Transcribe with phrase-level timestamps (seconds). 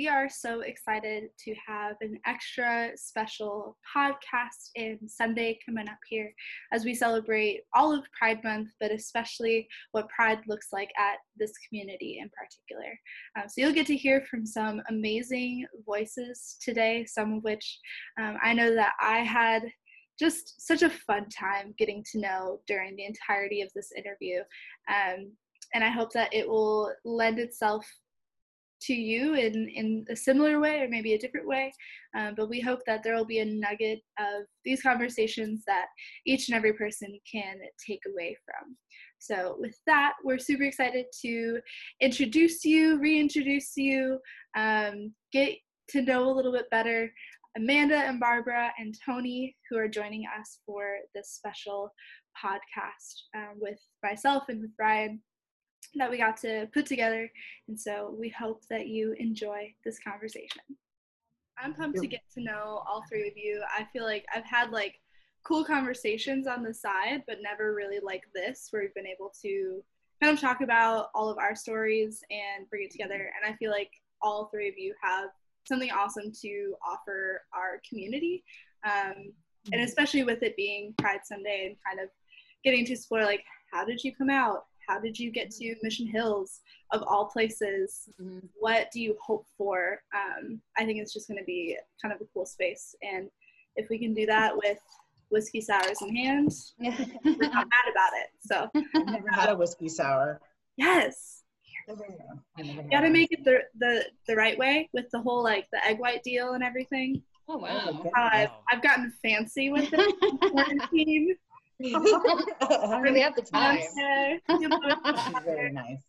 [0.00, 6.32] We are so excited to have an extra special podcast in Sunday coming up here
[6.72, 11.52] as we celebrate all of Pride Month, but especially what Pride looks like at this
[11.68, 12.98] community in particular.
[13.36, 17.78] Um, so, you'll get to hear from some amazing voices today, some of which
[18.18, 19.64] um, I know that I had
[20.18, 24.38] just such a fun time getting to know during the entirety of this interview.
[24.88, 25.32] Um,
[25.74, 27.86] and I hope that it will lend itself
[28.82, 31.72] to you in, in a similar way or maybe a different way.
[32.16, 35.86] Um, but we hope that there will be a nugget of these conversations that
[36.26, 37.56] each and every person can
[37.86, 38.76] take away from.
[39.18, 41.60] So, with that, we're super excited to
[42.00, 44.18] introduce you, reintroduce you,
[44.56, 45.56] um, get
[45.90, 47.10] to know a little bit better
[47.56, 51.92] Amanda and Barbara and Tony, who are joining us for this special
[52.42, 55.20] podcast um, with myself and with Brian
[55.96, 57.30] that we got to put together.
[57.68, 60.62] And so we hope that you enjoy this conversation.
[61.58, 63.62] I'm pumped to get to know all three of you.
[63.76, 64.94] I feel like I've had like
[65.44, 69.82] cool conversations on the side, but never really like this, where we've been able to
[70.22, 73.32] kind of talk about all of our stories and bring it together.
[73.42, 73.90] And I feel like
[74.22, 75.30] all three of you have
[75.66, 78.44] something awesome to offer our community.
[78.84, 79.32] Um,
[79.72, 82.10] and especially with it being Pride Sunday and kind of
[82.64, 84.64] getting to explore like, how did you come out?
[84.90, 88.08] How did you get to Mission Hills of all places?
[88.20, 88.40] Mm-hmm.
[88.58, 90.02] What do you hope for?
[90.12, 92.96] Um, I think it's just going to be kind of a cool space.
[93.00, 93.30] And
[93.76, 94.78] if we can do that with
[95.30, 96.50] whiskey sours in hand,
[96.80, 98.30] we're not mad about it.
[98.40, 100.40] So I've never had a whiskey sour.
[100.76, 101.44] Yes.
[102.58, 105.98] You gotta make it the, the the right way with the whole like the egg
[105.98, 107.22] white deal and everything.
[107.48, 107.88] Oh wow!
[108.04, 111.36] Uh, I've, I've gotten fancy with it.
[111.80, 113.80] quarantine really have the time.
[115.44, 116.02] very nice.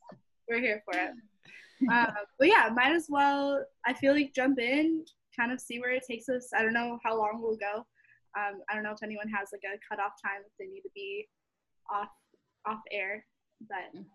[0.49, 1.11] We're here for it.
[1.91, 3.63] Uh, but yeah, might as well.
[3.85, 5.03] I feel like jump in,
[5.35, 6.49] kind of see where it takes us.
[6.55, 7.85] I don't know how long we'll go.
[8.37, 10.89] Um, I don't know if anyone has like a cutoff time if they need to
[10.95, 11.27] be
[11.91, 12.09] off
[12.65, 13.25] off air,
[13.67, 14.05] but um,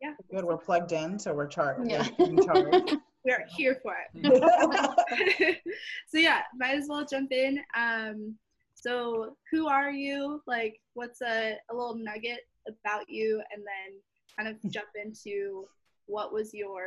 [0.00, 0.12] yeah.
[0.30, 1.90] Good, we're plugged in, so we're charged.
[1.90, 2.06] Yeah.
[3.24, 5.60] we're here for it.
[6.08, 7.60] so yeah, might as well jump in.
[7.76, 8.36] Um,
[8.80, 10.40] so, who are you?
[10.46, 13.42] Like, what's a, a little nugget about you?
[13.52, 14.00] And then
[14.38, 15.66] kind of jump into
[16.06, 16.80] what was your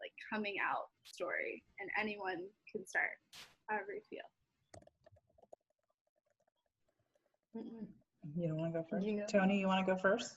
[0.00, 1.62] like coming out story?
[1.78, 2.38] And anyone
[2.70, 3.10] can start
[3.68, 4.20] however you feel.
[8.34, 9.06] You don't want to go first?
[9.06, 10.34] You Tony, you want to go first?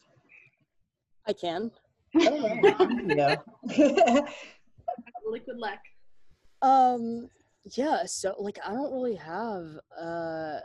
[1.27, 1.71] I can.
[2.13, 3.35] yeah.
[5.25, 5.79] Liquid luck.
[6.61, 7.29] Um,
[7.75, 9.65] yeah, so like I don't really have
[9.99, 10.59] uh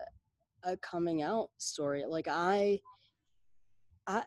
[0.64, 2.04] a coming out story.
[2.06, 2.80] Like I,
[4.06, 4.22] I,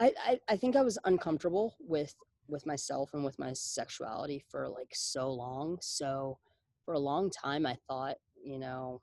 [0.00, 2.14] I, I think I was uncomfortable with
[2.48, 5.78] with myself and with my sexuality for like so long.
[5.80, 6.38] So
[6.84, 9.00] for a long time, I thought, you know,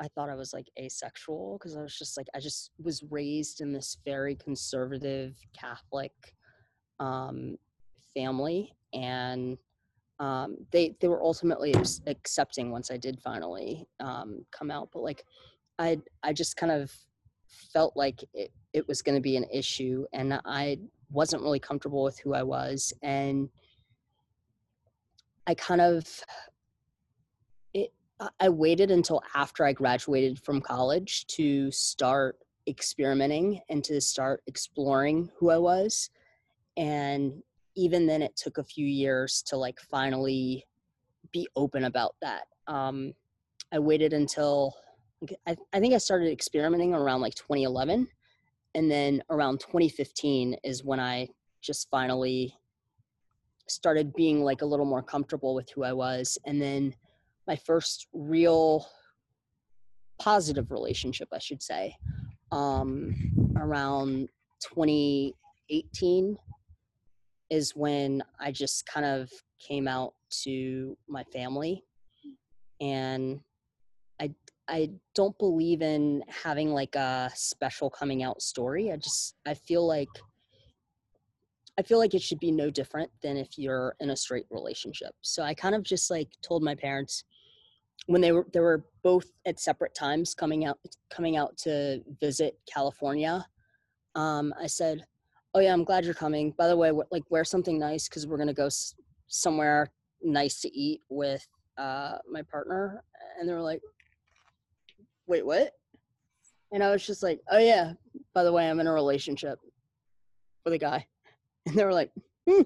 [0.00, 3.60] I thought I was like asexual because I was just like I just was raised
[3.60, 6.12] in this very conservative Catholic
[7.00, 7.56] um,
[8.14, 9.56] family, and
[10.20, 11.74] um, they they were ultimately
[12.06, 14.90] accepting once I did finally um, come out.
[14.92, 15.24] But like,
[15.78, 16.92] I I just kind of
[17.46, 20.78] felt like it, it was going to be an issue, and I
[21.10, 23.48] wasn't really comfortable with who I was, and
[25.46, 26.06] I kind of
[27.72, 27.92] it.
[28.38, 32.38] I waited until after I graduated from college to start
[32.68, 36.10] experimenting and to start exploring who I was,
[36.76, 37.42] and
[37.76, 40.64] even then it took a few years to like finally
[41.32, 43.12] be open about that um,
[43.72, 44.74] i waited until
[45.46, 48.08] I, I think i started experimenting around like 2011
[48.74, 51.28] and then around 2015 is when i
[51.60, 52.54] just finally
[53.66, 56.94] started being like a little more comfortable with who i was and then
[57.46, 58.86] my first real
[60.18, 61.94] positive relationship i should say
[62.52, 63.14] um,
[63.56, 64.28] around
[64.62, 66.36] 2018
[67.54, 69.30] is when I just kind of
[69.60, 71.84] came out to my family
[72.80, 73.40] and
[74.20, 74.34] I
[74.66, 78.90] I don't believe in having like a special coming out story.
[78.90, 80.08] I just I feel like
[81.78, 85.12] I feel like it should be no different than if you're in a straight relationship.
[85.22, 87.24] So I kind of just like told my parents
[88.06, 90.78] when they were they were both at separate times coming out
[91.08, 93.46] coming out to visit California.
[94.16, 95.04] Um, I said,
[95.54, 98.38] oh yeah i'm glad you're coming by the way like wear something nice because we're
[98.38, 98.94] gonna go s-
[99.28, 99.90] somewhere
[100.22, 101.46] nice to eat with
[101.76, 103.02] uh, my partner
[103.38, 103.80] and they were like
[105.26, 105.72] wait what
[106.72, 107.92] and i was just like oh yeah
[108.32, 109.58] by the way i'm in a relationship
[110.64, 111.04] with a guy
[111.66, 112.10] and they were like
[112.48, 112.62] hmm.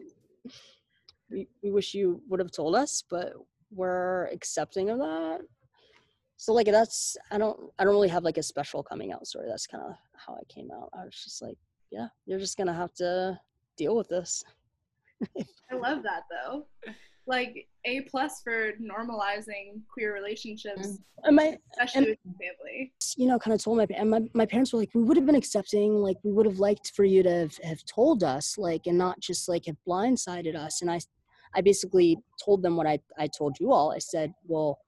[1.31, 3.33] we, we wish you would have told us, but
[3.71, 5.41] we're accepting of that.
[6.37, 9.47] So like that's I don't I don't really have like a special coming out story.
[9.49, 10.91] That's kind of how I came out.
[10.93, 11.59] I was just like,
[11.91, 13.39] yeah, you're just gonna have to
[13.77, 14.45] deal with this.
[15.71, 16.67] I love that though.
[17.27, 22.93] Like a plus for normalizing queer relationships, And my especially and- with your family.
[23.17, 25.27] you know, kind of told my and my, my parents were like, we would have
[25.27, 28.87] been accepting, like we would have liked for you to have, have told us, like,
[28.87, 30.81] and not just like have blindsided us.
[30.81, 31.01] And I,
[31.55, 33.93] I basically told them what I, I told you all.
[33.93, 34.79] I said, well,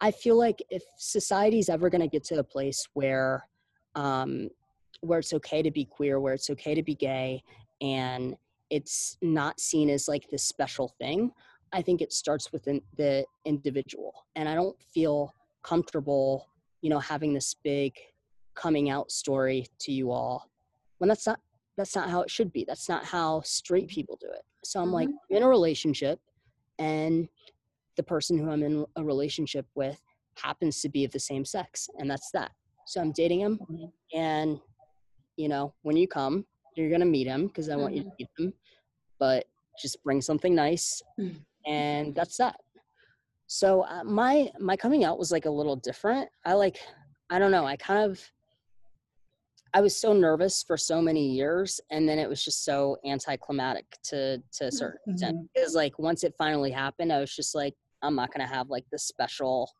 [0.00, 3.46] I feel like if society's ever going to get to a place where,
[3.96, 4.48] um,
[5.02, 7.42] where it's okay to be queer, where it's okay to be gay,
[7.80, 8.34] and
[8.70, 11.30] it's not seen as like this special thing,
[11.72, 14.24] I think it starts within the individual.
[14.36, 16.48] And I don't feel comfortable
[16.80, 17.92] you know having this big
[18.54, 20.50] coming out story to you all
[20.98, 21.38] when that's not
[21.76, 22.64] that's not how it should be.
[22.66, 24.42] That's not how straight people do it.
[24.64, 26.20] So i'm like I'm in a relationship
[26.78, 27.28] and
[27.96, 30.00] the person who i'm in a relationship with
[30.34, 32.50] happens to be of the same sex and that's that.
[32.86, 33.92] So i'm dating him Mhm.
[34.12, 34.60] and
[35.36, 36.44] you know when you come
[36.76, 38.52] you're gonna meet him because i want you to meet him
[39.18, 39.44] but
[39.80, 41.36] just bring something nice Mm.
[41.66, 42.56] and that's that
[43.46, 46.78] so uh, my my coming out was like a little different i like
[47.30, 48.20] i don't know i kind of
[49.74, 53.86] i was so nervous for so many years and then it was just so anticlimactic
[54.02, 55.48] to to a certain extent Mhm.
[55.54, 58.84] because like once it finally happened i was just like i'm not gonna have like
[58.90, 59.70] the special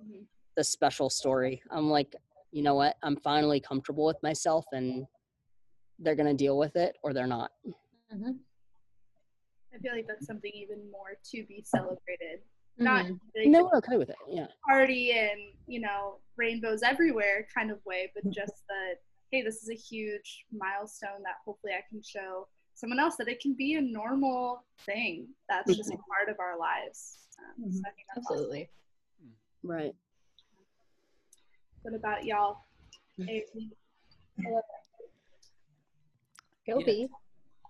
[0.00, 0.26] Mhm.
[0.56, 2.14] the special story i'm like
[2.52, 5.06] you know what i'm finally comfortable with myself and
[5.98, 7.50] they're gonna deal with it or they're not
[8.14, 8.38] Mhm.
[9.74, 12.40] I feel like that's something even more to be celebrated.
[12.78, 12.84] Mm-hmm.
[12.84, 17.46] Not and like they were okay with it yeah party and you know rainbows everywhere
[17.54, 18.96] kind of way, but just that
[19.30, 23.40] hey, this is a huge milestone that hopefully I can show someone else that it
[23.40, 25.28] can be a normal thing.
[25.48, 27.28] That's just a part of our lives.
[27.38, 28.36] Um, so I think that's awesome.
[28.36, 28.70] Absolutely.
[29.62, 29.94] right
[31.82, 32.58] What about y'all?
[33.20, 33.70] Avery?
[36.66, 36.86] Go Yeah.
[36.86, 37.08] be.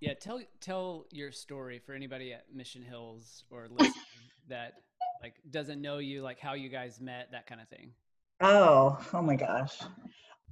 [0.00, 3.68] Yeah, tell tell your story for anybody at Mission Hills or
[4.48, 4.74] that
[5.22, 7.92] like doesn't know you, like how you guys met, that kind of thing.
[8.40, 9.78] Oh, oh my gosh.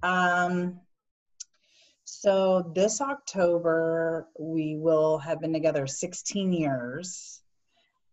[0.02, 0.80] Um,
[2.04, 7.40] so this October we will have been together 16 years.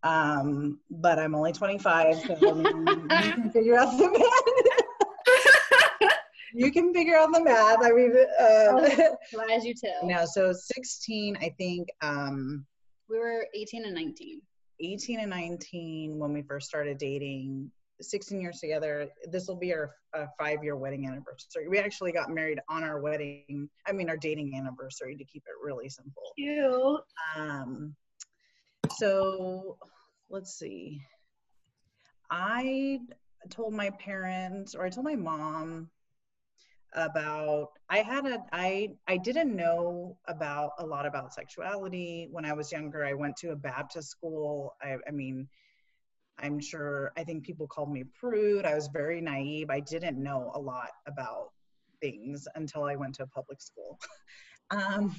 [0.02, 4.47] Um, but I'm only 25, so I mean, you can figure out the math.
[6.58, 7.78] You can figure out the math.
[7.82, 10.06] I mean, uh, Well, as you tell.
[10.06, 12.66] no, so 16, I think um,
[13.08, 14.40] We were 18 and 19.
[14.80, 17.70] 18 and 19 when we first started dating
[18.00, 22.30] 16 years together this will be our uh, five year wedding anniversary we actually got
[22.30, 27.00] married on our wedding i mean our dating anniversary to keep it really simple Cute.
[27.36, 27.92] um
[28.96, 29.76] so
[30.30, 31.00] let's see
[32.30, 33.00] i
[33.50, 35.90] told my parents or i told my mom
[36.94, 42.28] about i had a i i didn't know about a lot about sexuality.
[42.30, 44.74] When i was younger i went to a baptist school.
[44.82, 45.48] I, I mean
[46.38, 48.64] i'm sure i think people called me prude.
[48.64, 49.70] I was very naive.
[49.70, 51.50] I didn't know a lot about
[52.00, 53.98] things until i went to a public school
[54.70, 55.14] um,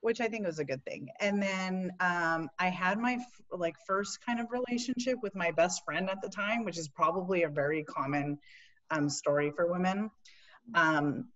[0.00, 1.08] which i think was a good thing.
[1.20, 5.82] And then um, i had my f- like first kind of relationship with my best
[5.86, 8.38] friend at the time which is probably a very common
[8.90, 10.10] um, story for women
[10.74, 11.28] um,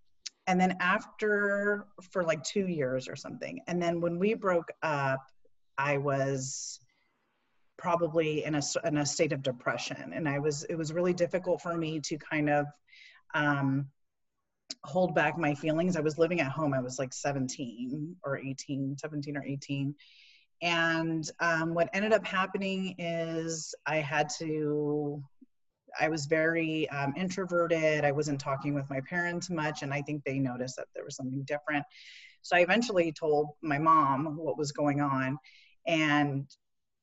[0.46, 5.20] and then after for like two years or something and then when we broke up
[5.78, 6.80] i was
[7.78, 11.60] probably in a, in a state of depression and i was it was really difficult
[11.60, 12.66] for me to kind of
[13.34, 13.86] um,
[14.84, 15.96] hold back my feelings.
[15.96, 16.74] I was living at home.
[16.74, 19.94] I was like 17 or 18 17 or 18
[20.62, 25.22] and um, what ended up happening is i had to
[25.98, 28.04] I was very um, introverted.
[28.04, 31.16] I wasn't talking with my parents much, and I think they noticed that there was
[31.16, 31.84] something different.
[32.42, 35.38] So I eventually told my mom what was going on,
[35.86, 36.46] and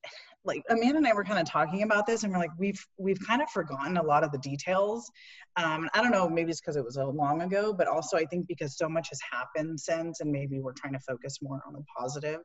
[0.44, 3.20] like Amanda and I were kind of talking about this, and we're like, we've we've
[3.26, 5.10] kind of forgotten a lot of the details.
[5.56, 8.24] Um, I don't know, maybe it's because it was so long ago, but also I
[8.24, 11.72] think because so much has happened since, and maybe we're trying to focus more on
[11.72, 12.40] the positive.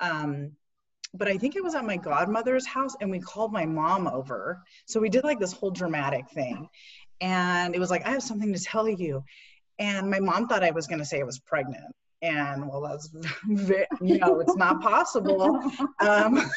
[0.00, 0.52] Um,
[1.14, 4.62] but I think it was at my godmother's house, and we called my mom over.
[4.86, 6.68] So we did like this whole dramatic thing,
[7.20, 9.24] and it was like, I have something to tell you.
[9.78, 11.94] And my mom thought I was going to say I was pregnant.
[12.20, 13.10] And well, that's
[13.48, 15.60] ve- no, it's not possible.
[16.00, 16.50] Um,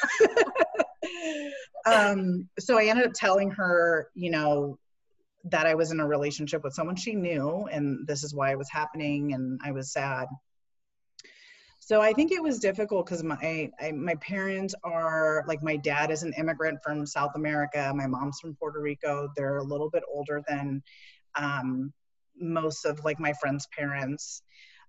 [1.85, 4.77] um, so I ended up telling her, you know,
[5.45, 8.57] that I was in a relationship with someone she knew, and this is why it
[8.57, 10.27] was happening, and I was sad.
[11.91, 16.09] So I think it was difficult because my I, my parents are like my dad
[16.09, 17.91] is an immigrant from South America.
[17.93, 19.27] My mom's from Puerto Rico.
[19.35, 20.81] They're a little bit older than
[21.35, 21.91] um,
[22.39, 24.41] most of like my friends' parents.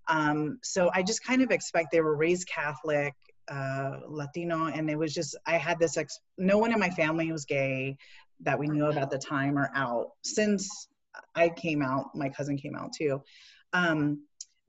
[0.07, 3.15] Um, so I just kind of expect they were raised Catholic,
[3.49, 5.97] uh, Latino, and it was just I had this.
[5.97, 7.97] Ex- no one in my family was gay
[8.43, 10.87] that we knew of at the time or out since
[11.35, 12.15] I came out.
[12.15, 13.21] My cousin came out too.
[13.73, 14.21] Um,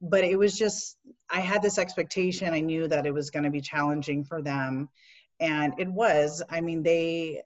[0.09, 0.97] but it was just
[1.31, 2.53] I had this expectation.
[2.53, 4.89] I knew that it was going to be challenging for them,
[5.41, 6.43] and it was.
[6.51, 7.43] I mean, they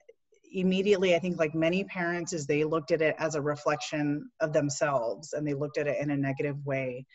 [0.51, 4.51] immediately i think like many parents is they looked at it as a reflection of
[4.51, 7.05] themselves and they looked at it in a negative way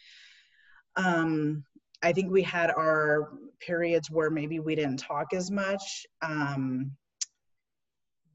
[0.96, 1.64] um,
[2.02, 6.92] I think we had our periods where maybe we didn't talk as much, um,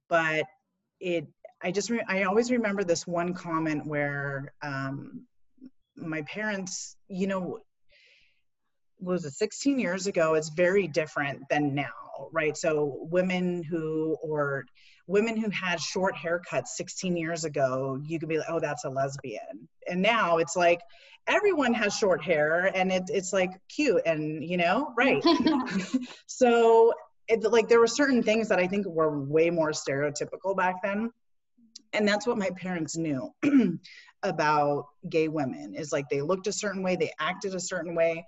[0.07, 0.45] but
[0.99, 1.27] it.
[1.61, 5.25] I just re- I always remember this one comment where um,
[6.01, 7.59] my parents, you know,
[8.99, 10.33] was it 16 years ago?
[10.33, 12.55] It's very different than now, right?
[12.57, 14.65] So women who or
[15.07, 18.89] women who had short haircuts 16 years ago, you could be like, oh, that's a
[18.89, 19.67] lesbian.
[19.87, 20.79] And now it's like
[21.27, 25.23] everyone has short hair and it, it's like cute and, you know, right.
[26.27, 26.93] so
[27.27, 31.11] it, like there were certain things that I think were way more stereotypical back then.
[31.93, 33.33] And that's what my parents knew
[34.23, 38.25] about gay women is like they looked a certain way, they acted a certain way.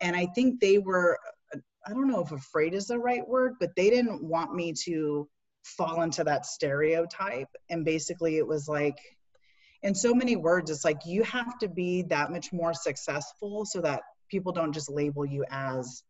[0.00, 1.18] And I think they were,
[1.86, 5.28] I don't know if afraid is the right word, but they didn't want me to
[5.64, 8.98] fall into that stereotype and basically it was like
[9.82, 13.80] in so many words it's like you have to be that much more successful so
[13.80, 14.00] that
[14.30, 16.02] people don't just label you as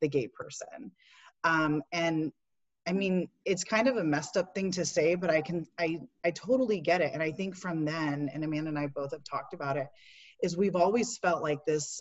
[0.00, 0.90] the gay person
[1.44, 2.32] um, and
[2.86, 5.98] i mean it's kind of a messed up thing to say but i can i
[6.24, 7.12] i totally get it.
[7.12, 9.88] And i think from then and amanda and i both have talked about it
[10.42, 12.00] is we've always felt like this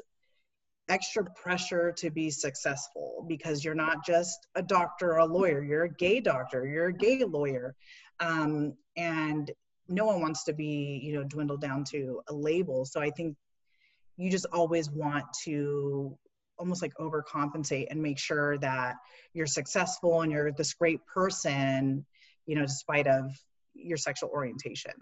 [0.88, 5.64] extra pressure to be successful because you're not just a doctor or a lawyer.
[5.64, 6.66] You're a gay doctor.
[6.66, 7.76] You're a gay lawyer.
[8.20, 9.52] Um, and
[9.88, 12.86] no one wants to be you know dwindled down to a label.
[12.86, 13.36] So i think
[14.18, 16.18] you just always want to
[16.60, 18.96] almost like overcompensate and make sure that
[19.34, 22.06] you're successful and you're this great person
[22.46, 23.32] you know despite of
[23.74, 24.94] your sexual orientation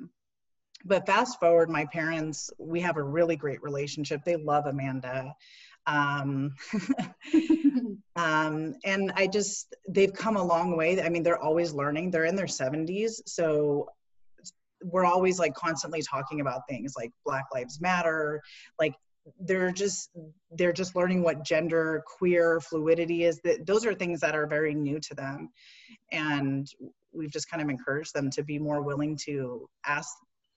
[0.85, 5.33] but fast forward my parents we have a really great relationship they love amanda
[5.87, 6.53] um,
[8.15, 11.01] um, and I just, they've come a long way.
[11.01, 12.11] I mean, they're always learning.
[12.11, 13.21] They're in their 70s.
[13.25, 13.87] So
[14.83, 18.41] we're always like constantly talking about things like Black Lives Matter.
[18.79, 18.93] Like
[19.39, 20.09] they're just,
[20.51, 23.39] they're just learning what gender, queer, fluidity is.
[23.43, 25.49] That Those are things that are very new to them.
[26.11, 26.67] And
[27.13, 30.09] we've just kind of encouraged them to be more willing to ask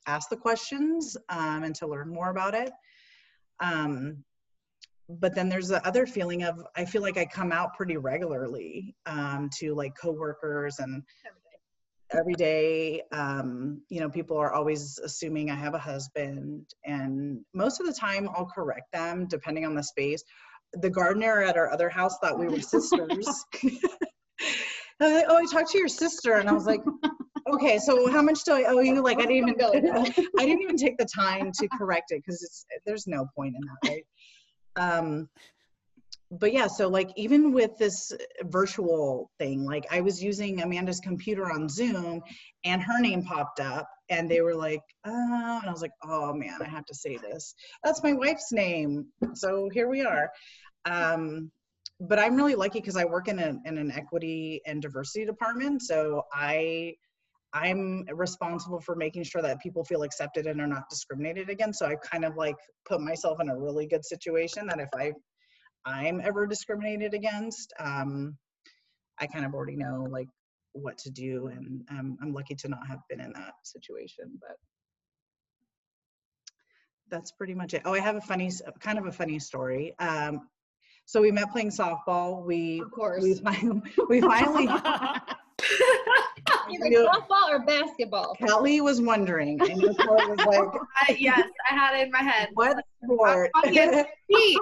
[0.06, 2.70] ask the questions um, and to learn more about it.
[3.60, 4.24] Um,
[5.08, 8.94] but then there's the other feeling of I feel like I come out pretty regularly
[9.06, 11.02] um, to like coworkers and
[12.12, 13.02] every day.
[13.12, 17.92] Um, you know, people are always assuming I have a husband, and most of the
[17.92, 20.22] time I'll correct them depending on the space.
[20.74, 23.44] The gardener at our other house thought we were sisters.
[25.00, 26.80] like, oh, I talked to your sister, and I was like,
[27.52, 29.02] okay, so how much do I owe you?
[29.02, 29.72] Like, I didn't even go.
[30.38, 33.62] I didn't even take the time to correct it because it's there's no point in
[33.62, 34.04] that, right?
[34.76, 35.28] um
[36.30, 38.12] but yeah so like even with this
[38.44, 42.20] virtual thing like i was using amanda's computer on zoom
[42.64, 46.32] and her name popped up and they were like oh and i was like oh
[46.32, 50.30] man i have to say this that's my wife's name so here we are
[50.84, 51.50] um
[52.00, 55.82] but i'm really lucky because i work in, a, in an equity and diversity department
[55.82, 56.94] so i
[57.52, 61.80] I'm responsible for making sure that people feel accepted and are not discriminated against.
[61.80, 62.54] So I kind of like
[62.88, 65.12] put myself in a really good situation that if I
[65.84, 68.36] I'm ever discriminated against, um,
[69.18, 70.28] I kind of already know like
[70.72, 74.38] what to do, and um, I'm lucky to not have been in that situation.
[74.40, 74.56] But
[77.10, 77.82] that's pretty much it.
[77.84, 79.94] Oh, I have a funny, kind of a funny story.
[79.98, 80.48] Um,
[81.06, 82.44] so we met playing softball.
[82.44, 83.22] We Of course.
[83.22, 83.40] we,
[84.08, 84.68] we finally.
[86.70, 88.34] Either softball or basketball.
[88.34, 89.58] Kelly was wondering.
[89.58, 92.50] Kelly was like, I, yes, I had it in my head.
[92.54, 93.50] what sport?
[93.54, 94.58] I'm against me.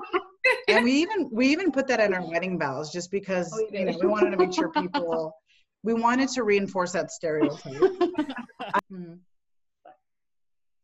[0.68, 3.80] and we even we even put that in our wedding vows just because Oh, you
[3.80, 5.34] you know we wanted to make sure people
[5.82, 7.62] we wanted to reinforce that stereotype.
[8.92, 9.18] Mhm.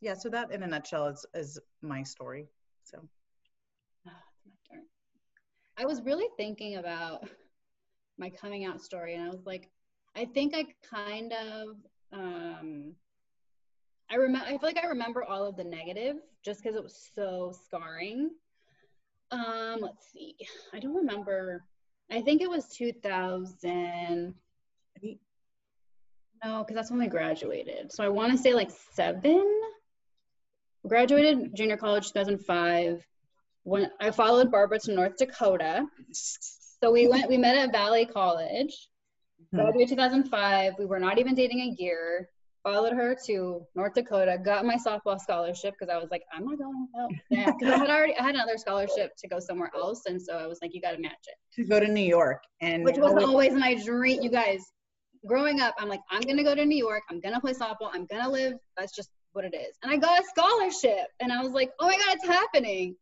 [0.00, 2.46] Yeah, so that in a nutshell is is my story.
[2.84, 3.08] So
[5.76, 7.26] I was really thinking about
[8.18, 9.70] my coming out story, and I was like,
[10.14, 11.68] I think I kind of,
[12.12, 12.94] um,
[14.14, 14.46] I remember.
[14.46, 18.30] I feel like I remember all of the negative just because it was so scarring.
[19.32, 20.36] Um, let's see.
[20.72, 21.64] I don't remember.
[22.12, 24.32] I think it was 2000.
[26.44, 27.90] No, because that's when we graduated.
[27.90, 29.44] So I want to say like seven.
[30.86, 33.04] Graduated junior college 2005.
[33.64, 35.86] When I followed Barbara to North Dakota.
[36.12, 38.88] So we went, we met at Valley College.
[39.52, 39.56] Mhm.
[39.56, 40.74] Graduated 2005.
[40.78, 42.28] We were not even dating a year.
[42.64, 44.38] Followed her to North Dakota.
[44.42, 47.54] Got my softball scholarship because I was like, I'm not going without that.
[47.58, 50.46] Because I had already, I had another scholarship to go somewhere else, and so I
[50.46, 53.10] was like, you got to match it To go to New York and which was
[53.12, 54.22] always- always my dream.
[54.22, 54.62] You guys,
[55.26, 57.02] growing up, I'm like, I'm gonna go to New York.
[57.10, 57.90] I'm gonna play softball.
[57.92, 58.54] I'm gonna live.
[58.78, 59.76] That's just what it is.
[59.82, 62.96] And I got a scholarship, and I was like, oh my god, it's happening.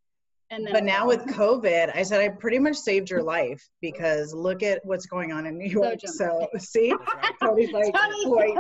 [0.53, 4.35] And then, But now with COVID, I said I pretty much saved your life because
[4.35, 5.99] look at what's going on in New York.
[5.99, 6.07] jumpy.
[6.09, 7.39] So, see, That's right.
[7.43, 8.55] Cody's like, Tony's "Wait."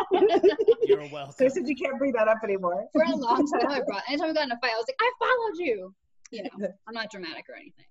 [0.84, 1.34] You're so welcome.
[1.38, 2.86] I said you can't bring that up anymore.
[2.92, 4.02] for a long time, I brought.
[4.08, 5.94] Anytime we got in a fight, I was like, I followed you.
[6.30, 7.84] You know, I'm not dramatic or anything.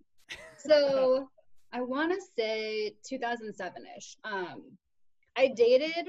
[0.58, 1.29] So
[1.72, 4.15] I want to say 2007ish.
[4.24, 4.63] Um,
[5.38, 6.08] I dated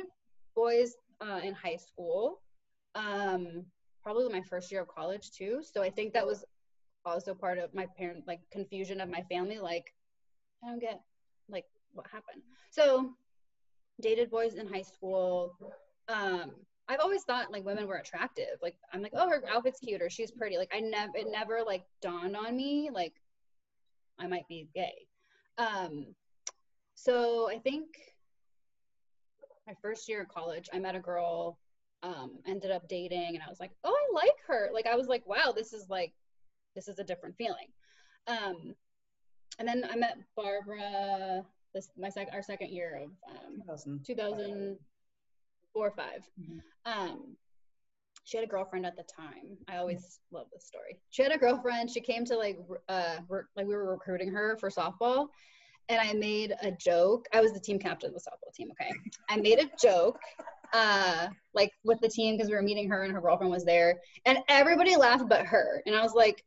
[0.57, 2.41] boys uh, in high school.
[2.95, 3.67] Um,
[4.03, 5.61] probably my first year of college too.
[5.63, 6.45] So I think that was
[7.05, 9.59] also part of my parent like confusion of my family.
[9.59, 9.93] Like,
[10.65, 11.01] I don't get
[11.49, 12.43] like what happened.
[12.71, 13.11] So
[14.01, 15.55] dated boys in high school.
[16.09, 16.53] Um,
[16.89, 18.59] I've always thought like women were attractive.
[18.61, 20.59] Like I'm like, oh, her outfit's cute or she's pretty.
[20.59, 23.15] Like I never, it never like dawned on me like
[24.19, 24.95] I might be gay.
[25.59, 26.07] Um,
[26.95, 27.87] so I think
[29.67, 31.59] my first year of college, I met a girl,
[32.03, 34.71] um, ended up dating, and I was like, oh, I like her.
[34.73, 36.13] Like I was like, wow, this is like,
[36.75, 37.67] this is a different feeling.
[38.27, 38.75] Um,
[39.59, 41.45] and then I met Barbara.
[41.75, 44.05] This my sec our second year of um, 2000.
[44.05, 44.77] 2004
[45.75, 46.07] or 5
[46.41, 46.61] Mhm.
[46.85, 47.37] um
[48.25, 51.39] she had a girlfriend at the time i always love this story she had a
[51.39, 52.59] girlfriend she came to like
[52.91, 55.29] uh re- like we were recruiting her for softball
[55.89, 58.91] and i made a joke i was the team captain of the softball team okay
[59.31, 60.19] i made a joke
[60.75, 63.99] uh like with the team because we were meeting her and her girlfriend was there
[64.27, 66.45] and everybody laughed but her and i was like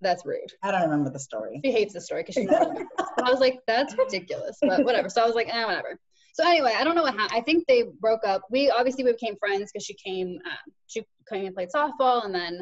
[0.00, 1.60] that's rude I don't remember the story.
[1.64, 2.48] she hates the story because she
[3.22, 5.08] I was like, that's ridiculous, but whatever.
[5.08, 5.98] So I was like, eh, whatever.
[6.34, 7.36] So anyway, I don't know what happened.
[7.36, 8.42] I think they broke up.
[8.50, 12.34] We obviously we became friends because she came, um, she came and played softball, and
[12.34, 12.60] then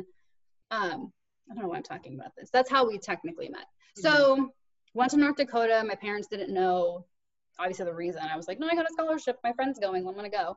[0.70, 1.12] um,
[1.50, 2.48] I don't know why I'm talking about this.
[2.52, 3.66] That's how we technically met.
[3.96, 4.50] So
[4.94, 5.84] went to North Dakota.
[5.86, 7.04] My parents didn't know
[7.58, 8.22] obviously the reason.
[8.22, 9.38] I was like, no, I got a scholarship.
[9.44, 10.06] My friend's going.
[10.06, 10.56] I'm gonna go.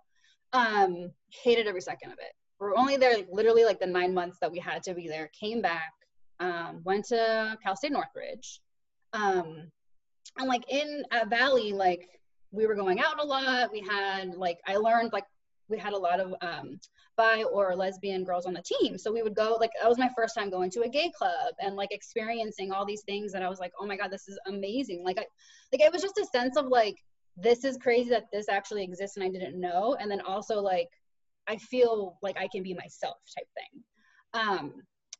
[0.53, 2.33] Um, hated every second of it.
[2.59, 5.07] We are only there like, literally like the nine months that we had to be
[5.07, 5.29] there.
[5.37, 5.91] Came back.
[6.39, 8.61] Um, went to Cal State Northridge.
[9.13, 9.71] Um,
[10.37, 12.07] and like in at Valley, like
[12.51, 13.71] we were going out a lot.
[13.71, 15.25] We had like I learned like
[15.67, 16.79] we had a lot of um,
[17.15, 18.97] bi or lesbian girls on the team.
[18.97, 21.53] So we would go like that was my first time going to a gay club
[21.59, 24.39] and like experiencing all these things that I was like, oh my god, this is
[24.47, 25.03] amazing.
[25.03, 25.25] Like I
[25.71, 26.95] like it was just a sense of like
[27.37, 29.95] this is crazy that this actually exists and I didn't know.
[29.99, 30.89] And then also like
[31.47, 33.83] I feel like I can be myself type thing.
[34.33, 34.73] Um,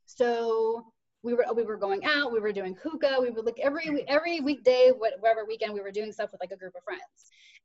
[0.06, 0.86] so
[1.24, 4.40] we were we were going out, we were doing hookah, we would like every every
[4.40, 7.02] weekday, whatever weekend, we were doing stuff with like a group of friends.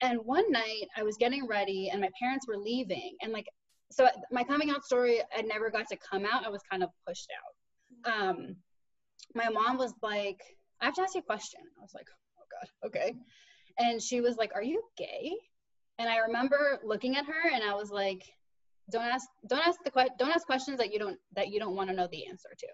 [0.01, 3.47] And one night I was getting ready and my parents were leaving, and like
[3.91, 6.45] so my coming out story, I never got to come out.
[6.45, 7.31] I was kind of pushed
[8.07, 8.13] out.
[8.13, 8.57] Um,
[9.35, 10.41] my mom was like,
[10.81, 13.15] "I have to ask you a question." I was like, "Oh God, okay."
[13.79, 15.33] And she was like, "Are you gay?"
[15.99, 18.23] And I remember looking at her and I was like,
[18.91, 21.77] "Don't ask, don't ask the que- don't ask questions that you don't that you don't
[21.77, 22.67] want to know the answer to."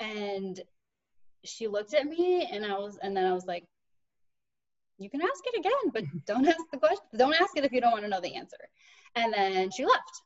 [0.00, 0.60] And
[1.44, 3.64] she looked at me and I was and then I was like
[4.98, 7.80] you can ask it again but don't ask the question don't ask it if you
[7.80, 8.56] don't want to know the answer.
[9.14, 10.22] And then she left.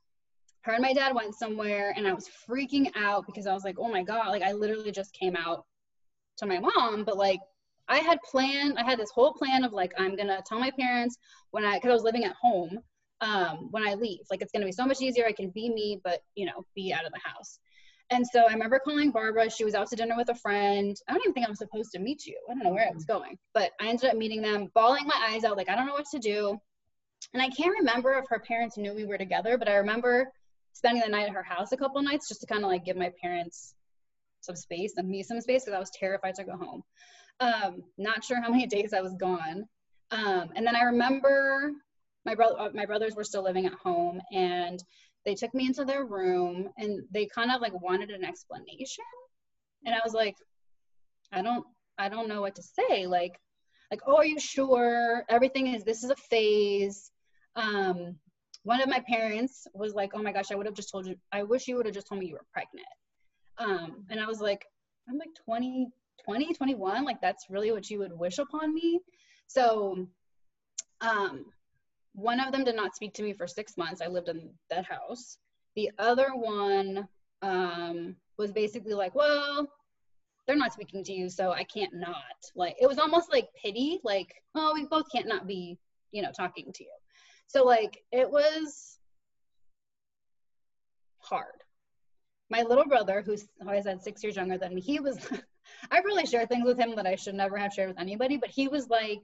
[0.63, 3.77] Her and my dad went somewhere and I was freaking out because I was like
[3.79, 5.65] oh my god like I literally just came out
[6.39, 7.41] to my mom but like
[7.89, 11.17] I had planned I had this whole plan of like I'm gonna tell my parents
[11.51, 12.79] when I because I was living at home
[13.21, 14.21] um when I leave.
[14.31, 16.93] Like it's gonna be so much easier I can be me but you know be
[16.93, 17.59] out of the house
[18.13, 19.51] and so I remember calling Barbara.
[19.51, 20.95] She was out to dinner with a friend.
[21.09, 22.37] I don't even think I'm supposed to meet you.
[22.49, 25.31] I don't know where I was going, but I ended up meeting them, bawling my
[25.31, 26.59] eyes out, like, I don't know what to do.
[27.33, 30.31] And I can't remember if her parents knew we were together, but I remember
[30.75, 32.97] spending the night at her house a couple nights just to kind of like give
[32.97, 33.75] my parents
[34.41, 36.83] some space and me some space because I was terrified to go home.
[37.41, 39.65] Um, not sure how many days I was gone.
[40.11, 41.73] Um, and then I remember
[42.25, 44.83] my brother, uh, my brothers were still living at home, and
[45.25, 49.05] they took me into their room and they kind of like wanted an explanation.
[49.85, 50.37] And i was like
[51.33, 51.65] i don't
[51.99, 53.07] i don't know what to say.
[53.07, 53.39] Like
[53.91, 55.25] like oh are you sure?
[55.29, 57.11] Everything is this is a phase.
[57.57, 58.17] Um
[58.65, 61.17] one of my parents was like oh my gosh i would have just told you
[61.33, 62.87] i wish you would have just told me you were pregnant.
[63.59, 64.65] Um and i was like
[65.09, 65.89] i'm like 20,
[66.25, 69.01] 20 21, like that's really what you would wish upon me.
[69.47, 70.07] So,
[71.01, 71.47] um,
[72.15, 74.01] one of them did not speak to me for six months.
[74.03, 75.39] I lived in that house.
[75.77, 77.09] The other one
[77.41, 79.69] um, was basically like, well,
[80.47, 82.17] they're not speaking to you, so I can't not.
[82.55, 85.79] Like, it was almost like pity, like, oh, we both can't not be,
[86.11, 86.91] you know, talking to you.
[87.47, 88.99] So, like, it was
[91.19, 91.63] hard.
[92.51, 95.19] My little brother, who's, who I said six years younger than me, he was,
[95.91, 98.51] I really share things with him that I should never have shared with anybody, but
[98.51, 99.23] he was like,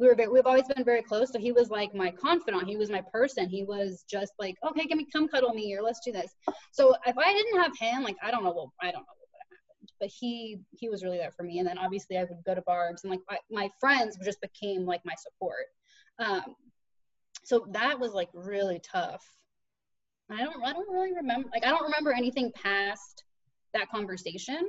[0.00, 1.30] we were very, we've always been very close.
[1.30, 2.66] So he was like my confidant.
[2.66, 3.48] He was my person.
[3.50, 6.34] He was just like, okay, give me, come cuddle me or let's do this.
[6.72, 9.18] So if I didn't have him, like, I don't know what, I don't know what
[9.20, 11.58] would have happened, but he, he was really there for me.
[11.58, 14.86] And then obviously I would go to Barb's and like my, my friends just became
[14.86, 15.66] like my support.
[16.18, 16.54] Um,
[17.44, 19.22] so that was like really tough.
[20.30, 23.24] I don't, I don't really remember, like, I don't remember anything past
[23.74, 24.66] that conversation.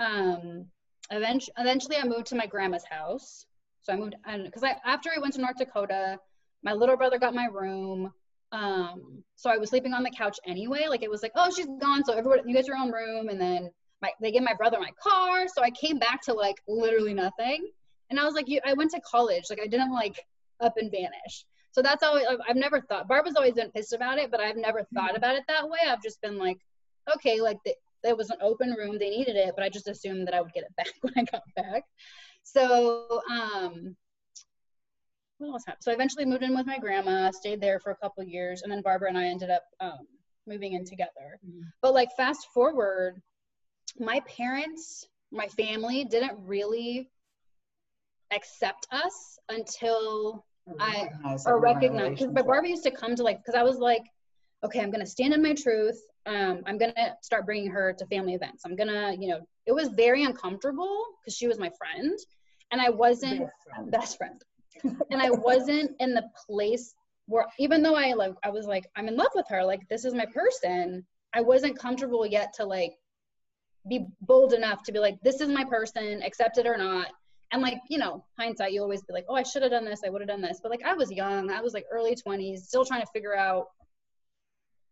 [0.00, 0.66] Um,
[1.10, 3.46] eventually, eventually I moved to my grandma's house
[3.86, 6.18] so I moved, and because I after I went to North Dakota,
[6.64, 8.12] my little brother got my room.
[8.50, 10.86] Um, so I was sleeping on the couch anyway.
[10.88, 12.04] Like it was like, oh, she's gone.
[12.04, 13.70] So everybody, you get your own room, and then
[14.02, 15.46] my they gave my brother my car.
[15.46, 17.68] So I came back to like literally nothing.
[18.10, 19.44] And I was like, you, I went to college.
[19.50, 20.20] Like I didn't like
[20.60, 21.44] up and vanish.
[21.70, 23.06] So that's always I've never thought.
[23.06, 25.16] Barbara's always been pissed about it, but I've never thought mm-hmm.
[25.16, 25.78] about it that way.
[25.88, 26.58] I've just been like,
[27.14, 30.26] okay, like the, there was an open room, they needed it, but I just assumed
[30.26, 31.84] that I would get it back when I got back.
[32.46, 33.96] So, um,
[35.38, 35.82] what else happened?
[35.82, 38.70] So I eventually moved in with my grandma, stayed there for a couple years, and
[38.70, 40.06] then Barbara and I ended up um,
[40.46, 41.40] moving in together.
[41.44, 41.62] Mm-hmm.
[41.82, 43.20] But like fast forward,
[43.98, 47.10] my parents, my family didn't really
[48.32, 50.44] accept us until
[50.78, 51.08] I
[51.46, 54.04] or recognize because my Barbara used to come to like because I was like,
[54.64, 56.00] okay, I'm gonna stand in my truth.
[56.26, 58.64] Um, I'm gonna start bringing her to family events.
[58.64, 62.18] I'm gonna, you know, it was very uncomfortable because she was my friend
[62.72, 64.42] and I wasn't best friend, best friend.
[65.10, 66.94] and I wasn't in the place
[67.26, 70.04] where even though I like I was like I'm in love with her like this
[70.04, 72.92] is my person I wasn't comfortable yet to like
[73.88, 77.08] be bold enough to be like this is my person accept it or not
[77.52, 80.02] and like you know hindsight you always be like oh I should have done this
[80.04, 82.58] I would have done this but like I was young I was like early 20s
[82.58, 83.66] still trying to figure out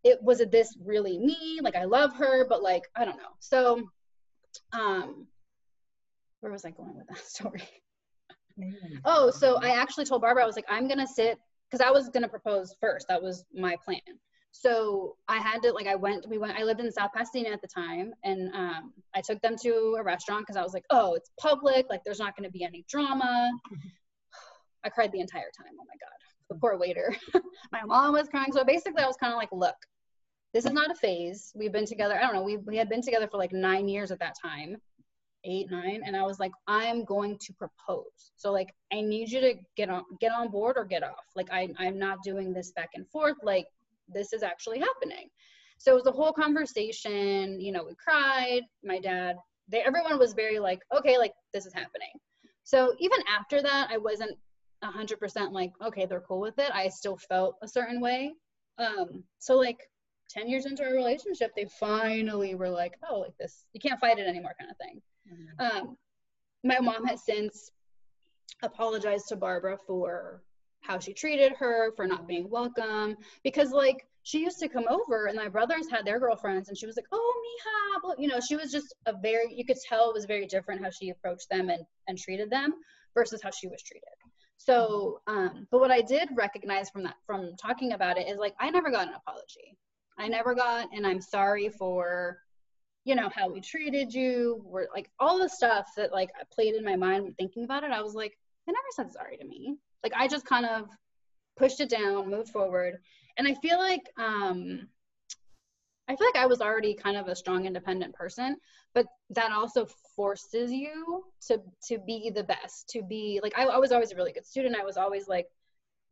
[0.05, 3.35] it was it this really me like I love her but like I don't know
[3.40, 3.88] so
[4.73, 5.27] um
[6.45, 7.62] where was I going with that story?
[9.07, 11.38] oh, so I actually told Barbara, I was like, I'm gonna sit
[11.71, 13.09] because I was gonna propose first.
[13.09, 14.01] That was my plan.
[14.53, 17.62] So I had to like I went we went I lived in South Pasadena at
[17.62, 21.14] the time and um, I took them to a restaurant because I was like oh
[21.14, 23.51] it's public like there's not going to be any drama.
[24.85, 25.73] I cried the entire time.
[25.81, 27.17] Oh my god, the poor waiter.
[27.73, 28.53] my mom was crying.
[28.53, 29.77] So basically I was kind of like look,
[30.55, 31.53] this is not a phase.
[31.55, 32.17] We've been together.
[32.17, 32.43] I don't know.
[32.43, 34.77] We we had been together for like nine years at that time
[35.45, 38.33] eight, nine, and I was like, I'm going to propose.
[38.37, 41.25] So like, I need you to get on, get on board or get off.
[41.37, 43.37] Like, I, I'm not doing this back and forth.
[43.43, 43.67] Like,
[44.09, 45.29] this is actually happening.
[45.79, 47.61] So it was a whole conversation.
[47.61, 48.62] You know, we cried.
[48.83, 49.37] My dad,
[49.69, 52.12] they, everyone was very like, okay, like this is happening.
[52.64, 54.37] So even after that, I wasn't
[54.83, 56.71] a hundred percent like, okay, they're cool with it.
[56.73, 58.33] I still felt a certain way.
[58.79, 59.79] Um, so like
[60.31, 64.19] 10 years into our relationship, they finally were like, oh, like this, you can't fight
[64.19, 65.03] it anymore kind of thing.
[65.33, 65.79] Mm-hmm.
[65.79, 65.97] Um,
[66.63, 67.71] my mom has since
[68.63, 70.43] apologized to Barbara for
[70.81, 75.27] how she treated her, for not being welcome, because like she used to come over
[75.27, 77.43] and my brothers had their girlfriends and she was like, oh,
[78.03, 80.83] mija, you know, she was just a very, you could tell it was very different
[80.83, 82.75] how she approached them and, and treated them
[83.15, 84.09] versus how she was treated.
[84.57, 88.55] So, um, but what I did recognize from that, from talking about it is like,
[88.59, 89.77] I never got an apology.
[90.18, 92.38] I never got, and I'm sorry for
[93.05, 94.62] you know how we treated you.
[94.64, 98.00] We're like all the stuff that like played in my mind thinking about it i
[98.00, 98.33] was like
[98.66, 99.77] they never said sorry to me.
[100.03, 100.88] Like i just kind of
[101.57, 102.98] pushed it down moved forward.
[103.37, 104.88] And i feel like um
[106.09, 108.57] i feel like i was already kind of a strong independent person
[108.94, 113.79] but that also forces you to to be the best to be like I, I
[113.79, 114.77] was always a really good student.
[114.77, 115.46] I was always like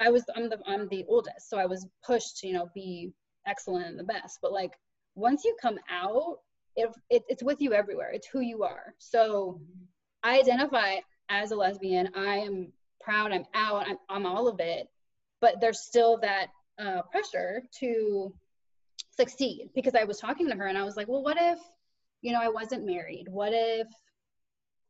[0.00, 3.12] i was i'm the i'm the oldest so i was pushed to you know be
[3.46, 4.72] excellent and the best but like
[5.14, 6.38] once you come out
[6.76, 8.11] it, it, it's with you everywhere.
[8.12, 8.94] It's who you are.
[8.98, 9.61] So
[10.22, 10.96] I identify
[11.28, 12.11] as a lesbian.
[12.14, 13.33] I am proud.
[13.33, 13.88] I'm out.
[13.88, 14.88] I'm, I'm all of it.
[15.40, 18.33] But there's still that uh, pressure to
[19.11, 21.59] succeed because I was talking to her and I was like, well, what if,
[22.22, 23.26] you know, I wasn't married?
[23.28, 23.88] What if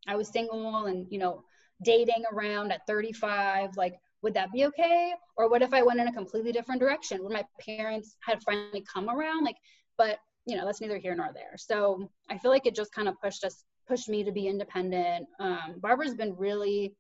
[0.06, 1.44] I was single and, you know,
[1.82, 3.70] dating around at 35?
[3.76, 5.12] Like, would that be okay?
[5.36, 7.22] Or what if I went in a completely different direction?
[7.22, 9.44] Would my parents had finally come around?
[9.44, 9.56] Like,
[9.98, 11.56] but you know, that's neither here nor there.
[11.56, 15.26] So I feel like it just kind of pushed us pushed me to be independent.
[15.40, 16.94] Um, Barbara's been really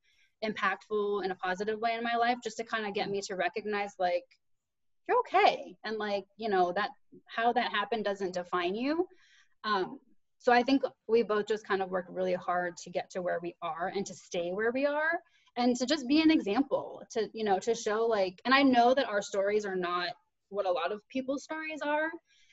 [0.44, 3.36] impactful in a positive way in my life, just to kind of get me to
[3.36, 4.24] recognize like
[5.08, 6.90] you're okay, and like you know that
[7.26, 9.06] how that happened doesn't define you.
[9.64, 10.00] Um,
[10.38, 13.38] so I think we both just kind of worked really hard to get to where
[13.40, 15.20] we are and to stay where we are
[15.56, 18.94] and to just be an example to you know to show like and I know
[18.94, 20.08] that our stories are not
[20.48, 22.10] what a lot of people's stories are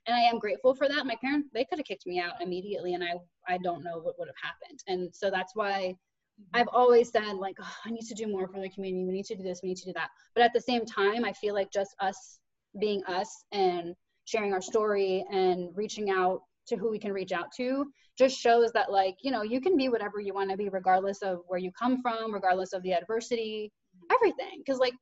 [0.07, 1.05] and i am grateful for that.
[1.05, 3.13] My parents they could have kicked me out immediately and i
[3.47, 4.79] i don't know what would have happened.
[4.87, 6.59] And so that's why mm-hmm.
[6.59, 9.05] i've always said like oh, i need to do more for the community.
[9.05, 9.61] We need to do this.
[9.63, 10.09] We need to do that.
[10.35, 12.39] But at the same time i feel like just us
[12.79, 17.47] being us and sharing our story and reaching out to who we can reach out
[17.57, 17.85] to
[18.19, 21.21] just shows that like you know you can be whatever you want to be regardless
[21.21, 23.71] of where you come from regardless of the adversity
[24.11, 24.93] everything because like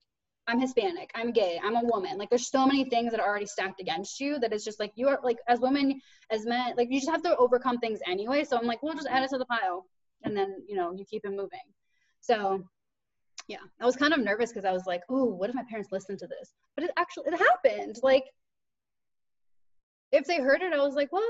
[0.50, 2.18] I'm Hispanic, I'm gay, I'm a woman.
[2.18, 4.94] Like there's so many things that are already stacked against you that it's just like
[4.96, 6.00] you are like as women,
[6.32, 8.46] as men, like you just have to overcome things anyway.
[8.46, 9.86] So I'm like, we'll just add it to the pile
[10.24, 11.60] and then, you know, you keep it moving.
[12.22, 12.64] So
[13.50, 15.92] yeah, I was kind of nervous because I was like, oh, what if my parents
[15.92, 16.54] listen to this?
[16.76, 17.98] But it actually it happened.
[18.02, 18.24] Like
[20.14, 21.30] if they heard it, I was like, well,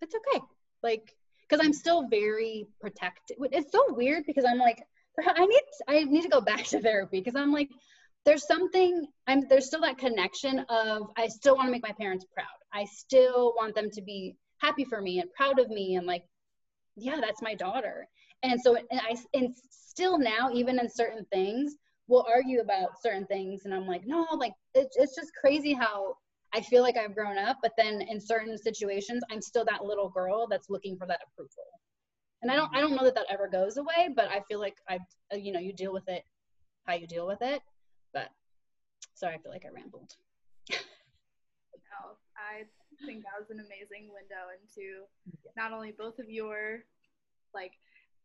[0.00, 0.44] it's okay.
[0.82, 1.14] Like,
[1.48, 3.36] because I'm still very protected.
[3.52, 4.82] It's so weird because I'm like,
[5.26, 7.70] I need I need to go back to therapy because I'm like
[8.24, 12.24] there's something I'm there's still that connection of I still want to make my parents
[12.32, 12.46] proud.
[12.72, 16.24] I still want them to be happy for me and proud of me and like
[16.96, 18.08] yeah, that's my daughter.
[18.42, 21.74] And so and I and still now even in certain things
[22.06, 26.14] we'll argue about certain things and I'm like no, like it, it's just crazy how
[26.54, 30.08] I feel like I've grown up, but then in certain situations I'm still that little
[30.08, 31.64] girl that's looking for that approval.
[32.42, 34.76] And i don't i don't know that that ever goes away but i feel like
[34.88, 34.98] i
[35.34, 36.22] you know you deal with it
[36.86, 37.60] how you deal with it.
[38.14, 38.28] But
[39.14, 40.14] sorry i feel like i rambled.
[41.90, 42.64] No i
[43.06, 45.04] think that was an amazing window into
[45.56, 46.84] not only both of your
[47.54, 47.72] like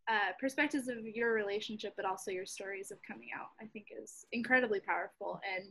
[0.09, 4.25] uh, perspectives of your relationship but also your stories of coming out i think is
[4.33, 5.39] incredibly powerful.
[5.55, 5.69] And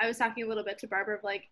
[0.00, 1.44] i was talking a little bit to barbara of like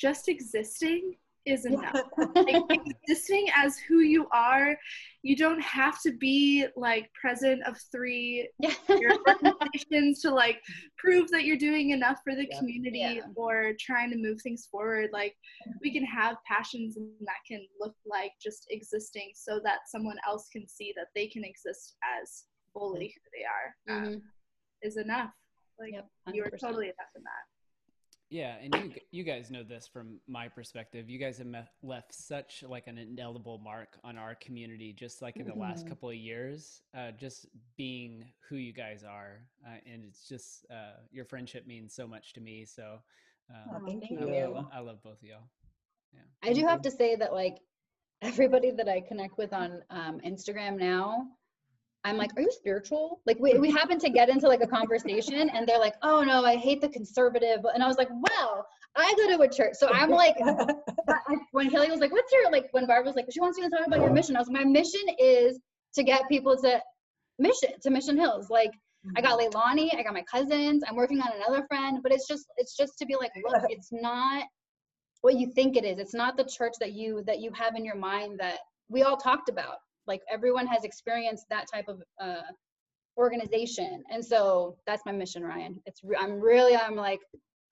[0.00, 1.96] just existing is enough.
[2.34, 2.62] like,
[3.08, 4.76] existing as who you are,
[5.22, 8.48] you don't have to be like president of three
[9.28, 10.60] organizations to like
[10.98, 12.58] prove that you're doing enough for the yeah.
[12.58, 13.20] community yeah.
[13.36, 15.10] or trying to move things forward.
[15.12, 15.34] Like
[15.82, 20.68] we can have passions that can look like just existing so that someone else can
[20.68, 24.18] see that they can exist as fully who they are um, mm-hmm.
[24.82, 25.30] is enough.
[25.78, 27.59] Like yep, you are totally enough in that.
[28.30, 31.10] Yeah, and you you guys know this from my perspective.
[31.10, 31.48] You guys have
[31.82, 35.62] left such like an indelible mark on our community, just like in the mm-hmm.
[35.62, 36.82] last couple of years.
[36.96, 41.92] Uh, just being who you guys are, uh, and it's just uh, your friendship means
[41.92, 42.64] so much to me.
[42.64, 43.00] So,
[43.50, 44.18] um, oh, thank you.
[44.20, 45.48] I love, I love both of y'all.
[46.12, 47.58] Yeah, I do have to say that like
[48.22, 51.26] everybody that I connect with on um, Instagram now,
[52.04, 53.20] I'm like, are you spiritual?
[53.26, 56.44] Like we, we happen to get into like a conversation and they're like, oh no,
[56.44, 57.60] I hate the conservative.
[57.74, 59.74] And I was like, well, I go to a church.
[59.74, 60.36] So I'm like,
[61.52, 63.70] when Kelly was like, what's your, like when Barbara was like, she wants you to
[63.70, 64.34] talk about your mission.
[64.34, 65.60] I was like, my mission is
[65.94, 66.80] to get people to
[67.38, 68.48] mission, to Mission Hills.
[68.48, 68.72] Like
[69.16, 69.56] I got mm-hmm.
[69.56, 72.96] Leilani, I got my cousins, I'm working on another friend, but it's just, it's just
[72.98, 74.44] to be like, look, it's not
[75.20, 75.98] what you think it is.
[75.98, 78.58] It's not the church that you, that you have in your mind that
[78.88, 82.42] we all talked about like everyone has experienced that type of uh,
[83.16, 85.80] organization, and so that's my mission, Ryan.
[85.86, 87.20] It's re- I'm really I'm like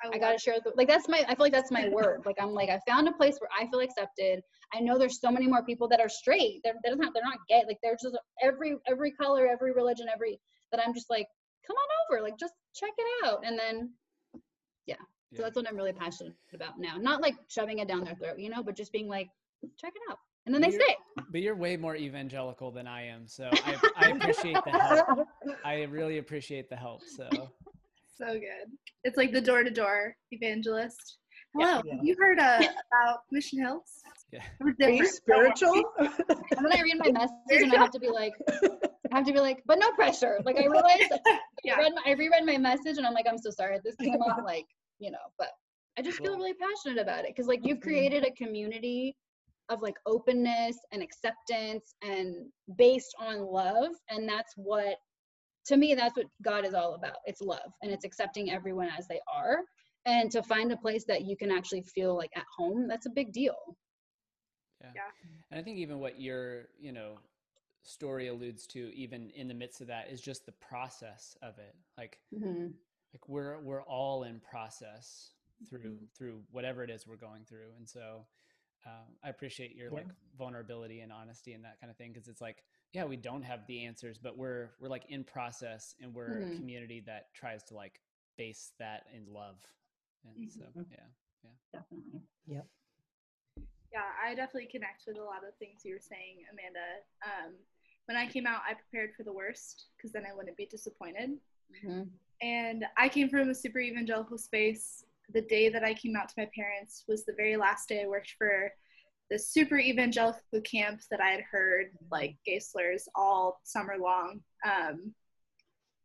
[0.03, 2.23] I, I gotta share the, like that's my I feel like that's my word.
[2.27, 4.41] Like I'm like I found a place where I feel accepted.
[4.75, 6.61] I know there's so many more people that are straight.
[6.65, 7.65] They're they're not they're not gay.
[7.67, 10.39] Like they're just every every color, every religion, every
[10.73, 11.27] that I'm just like
[11.67, 13.91] come on over, like just check it out, and then
[14.87, 14.97] yeah.
[15.35, 16.97] So that's what I'm really passionate about now.
[16.97, 19.29] Not like shoving it down their throat, you know, but just being like,
[19.79, 20.97] check it out and then they stay.
[21.31, 25.29] But you're way more evangelical than I am, so I, I appreciate the help.
[25.65, 27.03] I really appreciate the help.
[27.05, 27.29] So
[28.17, 28.73] so good.
[29.05, 31.19] It's like the door to door evangelist.
[31.55, 31.95] Hello, yeah.
[31.97, 34.01] have you heard uh, about Mission Hills?
[34.33, 34.43] Yeah.
[34.83, 35.83] Are you spiritual?
[35.99, 38.33] and then I read my message and I have to be like,
[39.13, 40.41] I have to be like, but no pressure.
[40.45, 41.13] Like I realized,
[41.65, 41.77] yeah.
[41.77, 43.79] I, read my, I reread my message and I'm like, I'm so sorry.
[43.85, 44.67] This came out like,
[44.99, 45.49] you know, but
[45.99, 49.17] I just feel really passionate about it because like you've created a community
[49.69, 52.35] of like openness and acceptance and
[52.77, 54.97] based on love and that's what
[55.67, 59.07] to me that's what god is all about it's love and it's accepting everyone as
[59.09, 59.59] they are
[60.07, 63.11] and to find a place that you can actually feel like at home that's a
[63.11, 63.77] big deal
[64.81, 65.03] yeah, yeah.
[65.51, 67.19] and i think even what your you know
[67.83, 71.75] story alludes to even in the midst of that is just the process of it
[71.97, 72.67] like mm-hmm.
[73.13, 75.31] like we're we're all in process
[75.69, 76.05] through mm-hmm.
[76.17, 78.25] through whatever it is we're going through and so
[78.87, 80.07] um, I appreciate your like
[80.39, 82.63] vulnerability and honesty and that kind of thing because it's like
[82.93, 86.53] yeah we don't have the answers but we're we're like in process and we're Mhm.
[86.55, 88.01] a community that tries to like
[88.37, 89.57] base that in love
[90.25, 90.87] and so Mhm.
[90.91, 92.21] yeah Definitely.
[92.47, 92.67] Yep
[93.91, 97.01] yeah, I definitely connect with a lot of things you were saying, Amanda.
[97.25, 97.55] Um,
[98.05, 101.41] when I came out, I prepared for the worst because then I wouldn't be disappointed.
[101.73, 102.11] Mhm.
[102.43, 105.07] And I came from a super evangelical space.
[105.35, 108.07] The day that I came out to my parents was the very last day I
[108.07, 108.73] worked for
[109.31, 114.41] the super evangelical camp that I had heard like gay slurs all summer long.
[114.65, 115.13] Um,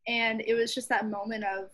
[0.08, 1.70] and it was just that moment of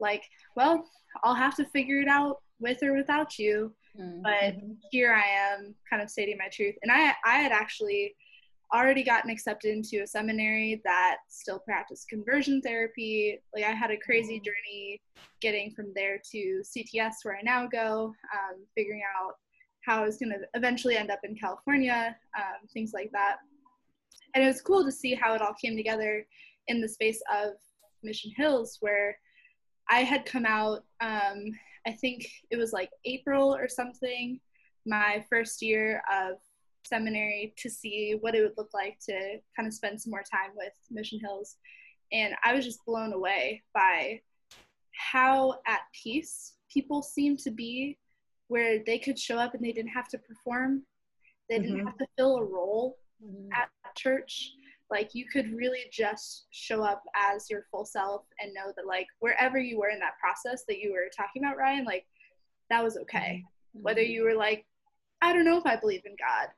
[0.00, 0.24] like,
[0.56, 0.84] well,
[1.22, 4.22] I'll have to figure it out with or without you Mhm.
[4.22, 4.54] but
[4.90, 6.76] here I am kind of stating my truth.
[6.82, 8.14] And I, I had actually
[8.74, 13.38] already gotten accepted into a seminary that still practiced conversion therapy.
[13.54, 15.00] Like I had a crazy journey
[15.40, 19.34] getting from there to CTS where I now go, um, figuring out
[19.86, 23.36] how I was going to eventually end up in California, um, things like that.
[24.34, 26.26] And it was cool to see how it all came together
[26.66, 27.52] in the space of
[28.02, 29.16] Mission Hills, where
[29.88, 31.44] I had come out, um,
[31.86, 34.38] I think it was like April or something,
[34.84, 36.34] my first year of
[36.84, 40.50] seminary to see what it would look like to kind of spend some more time
[40.56, 41.56] with Mission Hills.
[42.12, 44.20] And I was just blown away by
[44.92, 47.98] how at peace people seemed to be,
[48.48, 50.82] where they could show up and they didn't have to perform,
[51.48, 51.86] they didn't Mhm.
[51.86, 53.48] have to fill a role Mhm.
[53.52, 54.52] at church
[54.90, 59.06] like you could really just show up as your full self and know that like
[59.18, 62.06] wherever you were in that process that you were talking about ryan like
[62.70, 64.66] that was okay whether you were like
[65.20, 66.48] i don't know if i believe in god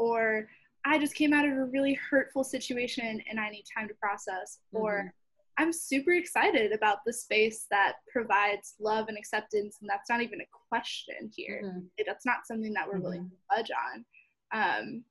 [0.00, 0.48] or
[0.86, 4.58] i just came out of a really hurtful situation and i need time to process
[4.72, 5.12] or
[5.58, 10.40] i'm super excited about the space that provides love and acceptance and that's not even
[10.40, 11.60] a question here.
[11.64, 11.86] Mhm.
[11.98, 14.04] it- that's not something that we're willing to budge on.
[14.52, 15.04] Um,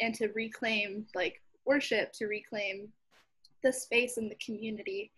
[0.00, 2.92] and to reclaim like worship to reclaim
[3.62, 5.12] the space and the community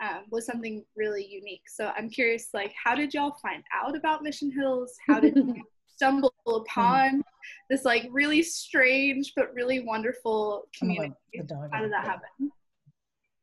[0.00, 1.66] um, was something really unique.
[1.68, 4.90] So i'm curious like how did y'all find out about mission hills?
[5.06, 5.62] How did you
[5.94, 7.22] stumble upon
[7.70, 11.92] this like really strange but really wonderful Oh community God, the dog how is- did
[11.92, 12.50] that happen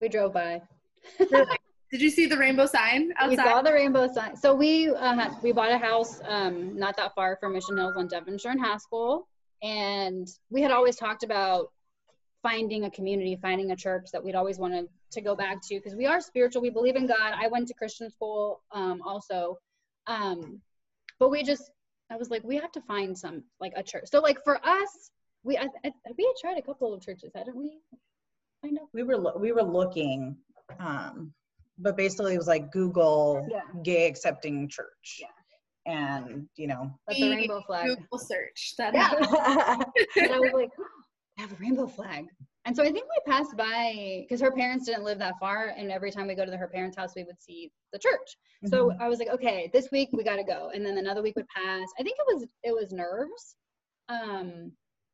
[0.01, 0.61] We drove by.
[1.91, 3.29] did you see the rainbow sign outside?
[3.29, 4.35] We saw the rainbow sign.
[4.35, 8.07] So we uh, we bought a house um, not that far from Mission Hills on
[8.07, 9.27] Devonshire and Haskell,
[9.61, 11.71] and we had always talked about
[12.41, 15.95] finding a community, finding a church that we'd always wanted to go back to because
[15.95, 16.61] we are spiritual.
[16.61, 17.33] We believe in God.
[17.37, 19.57] I went to Christian school um, also,
[20.07, 20.59] um,
[21.19, 21.71] but we just
[22.11, 24.05] I was like we have to find some like a church.
[24.11, 25.11] So like for us,
[25.43, 27.79] we I, I, we had tried a couple of churches, hadn't we?
[28.63, 28.87] Kind of.
[28.93, 30.37] we were lo- we were looking
[30.79, 31.33] um
[31.79, 33.59] but basically it was like google Yeah.
[33.83, 35.27] gay accepting church Yeah.
[35.93, 37.87] and you know But the rainbow flag.
[37.89, 39.11] google search that Yeah.
[40.23, 40.69] and I was like,
[41.37, 42.27] I have a rainbow flag.
[42.65, 45.91] And so I think we passed by because her parents didn't live that far, and
[45.91, 48.37] every time we go to the, her parents' house, we would see the church.
[48.65, 49.01] So Mhm.
[49.01, 51.47] I was like, okay, this week we got to go, and then another week would
[51.49, 51.89] pass.
[51.99, 53.57] I think it was it was nerves,
[54.07, 54.71] um,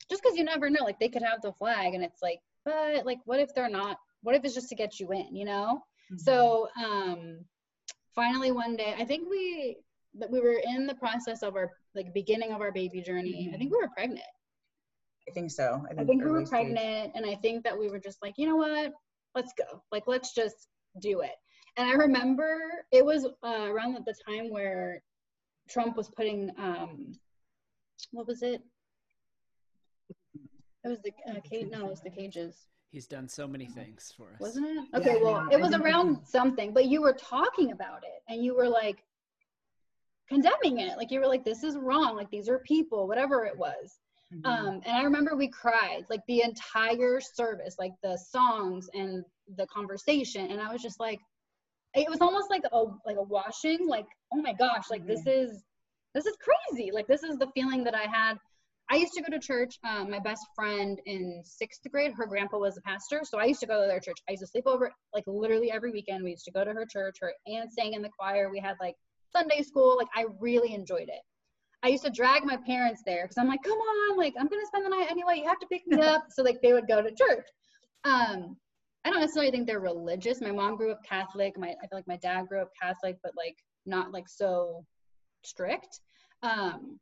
[0.10, 0.84] just because you never know.
[0.84, 3.98] Like they could have the flag, and it's like, but like, what if they're not?
[4.22, 5.36] What if it's just to get you in?
[5.36, 5.84] You know?
[6.12, 6.20] Mhm.
[6.20, 7.46] So um,
[8.14, 9.78] finally one day, I think we
[10.16, 13.50] that we were in the process of our like beginning of our baby journey.
[13.54, 14.22] I think we were pregnant.
[15.30, 16.74] I think so I think we were early stage.
[16.76, 18.92] pregnant, and I think that we were just like, you know what?
[19.36, 19.84] Let's go.
[19.92, 20.68] Like, let's just
[21.02, 21.36] do it.
[21.78, 22.58] And I remember
[22.92, 25.02] it was uh, around the time where
[25.70, 27.13] Trump was putting, um,
[28.12, 28.62] what was it?
[30.84, 31.67] It was the uh, cage.
[31.71, 34.86] No, it was the cages, he's done so many things for us wasn't it?
[34.96, 38.56] Okay, well, Yeah, it was around something, but you were talking about it, and you
[38.56, 39.04] were like
[40.27, 40.98] condemning it.
[40.98, 42.15] Like you were like, this is wrong.
[42.15, 44.00] Like these are people, whatever it was.
[44.34, 44.46] Mhm.
[44.46, 49.23] Um, and I remember we cried like the entire service, like the songs and
[49.56, 50.52] the conversation.
[50.52, 51.19] And I was just like,
[51.96, 55.63] it was almost like a like a washing, like, oh my gosh, like this is
[56.13, 56.92] this is crazy.
[56.92, 58.38] Like this is the feeling that I had.
[58.92, 59.77] I used to go to church.
[59.84, 63.60] Um, my best friend in sixth grade, her grandpa was a pastor, so I used
[63.62, 64.17] to go to their church.
[64.27, 66.23] I used to sleep over like literally every weekend.
[66.23, 67.17] We used to go to her church.
[67.21, 68.50] Her aunt sang in the choir.
[68.52, 68.96] We had like
[69.32, 69.98] Sunday school.
[69.98, 71.21] Like I really enjoyed it.
[71.84, 74.65] I used to drag my parents there because I'm like, come on, like I'm gonna
[74.65, 75.38] spend the night anyway.
[75.38, 76.25] You have to pick me up.
[76.30, 77.48] So like they would go to church.
[78.04, 78.58] Um,
[79.06, 80.42] I don't necessarily think they're religious.
[80.42, 81.58] My mom grew up Catholic.
[81.58, 83.56] My I feel like my dad grew up Catholic, but like
[83.86, 84.86] not like so
[85.44, 86.02] strict.
[86.44, 87.00] Um,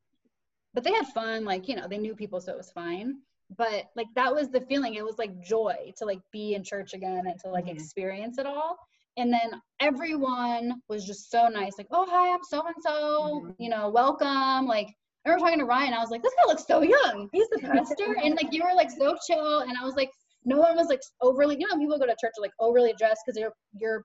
[0.73, 1.43] but they had fun.
[1.43, 3.15] Like you know, they knew people, so it was fine.
[3.57, 4.93] But like that was the feeling.
[4.93, 7.71] It was like joy to like be in church again and to like Mhm.
[7.71, 8.77] experience it all.
[9.17, 11.73] And then everyone was just so nice.
[11.77, 13.51] Like, oh hi, I'm so and so.
[13.57, 14.67] You know, welcome.
[14.67, 14.87] Like
[15.25, 15.93] I remember talking to Ryan.
[15.93, 17.27] I was like, this guy looks so young.
[17.33, 20.11] He's the pastor, and like you were like so chill, and I was like,
[20.45, 21.57] no one was like overly.
[21.59, 24.03] You know, people go to church are like overly dressed because you're you're.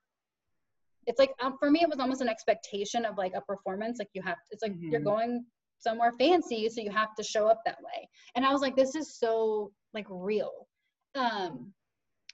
[1.06, 3.98] It's like um, for me, it was almost an expectation of like a performance.
[3.98, 5.04] Like you have, it's like you're Mhm.
[5.04, 5.44] going
[5.78, 8.08] somewhere fancy, so you have to show up that way.
[8.34, 10.68] And I was like, this is so like real.
[11.14, 11.74] Um,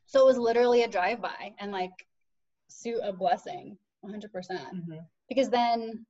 [0.06, 1.90] so it was literally a drive by and like
[2.68, 5.06] suit a blessing, 100 percent Mhm.
[5.28, 6.04] because then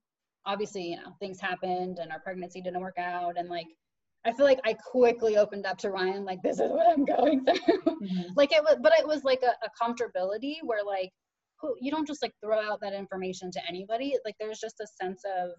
[0.46, 3.66] obviously you know things happened and our pregnancy didn't work out and like
[4.24, 7.44] i feel like i quickly opened up to ryan like this is what i'm going
[7.44, 8.24] through Mhm.
[8.36, 11.10] like it was but it was like a, a comfortability where like
[11.60, 14.86] who- you don't just like throw out that information to anybody like there's just a
[15.02, 15.50] sense of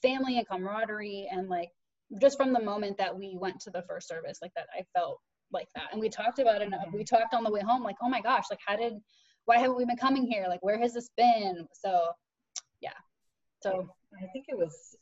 [0.00, 1.68] family and camaraderie and like
[2.20, 5.18] just from the moment that we went to the first service like that i felt
[5.52, 6.92] like that and we talked about it and Mhm.
[6.94, 8.94] we talked on the way home like oh my gosh like how did
[9.46, 12.08] why haven't we been coming here like where has this been so
[12.80, 12.90] yeah
[13.62, 13.88] so
[14.20, 14.96] I think it was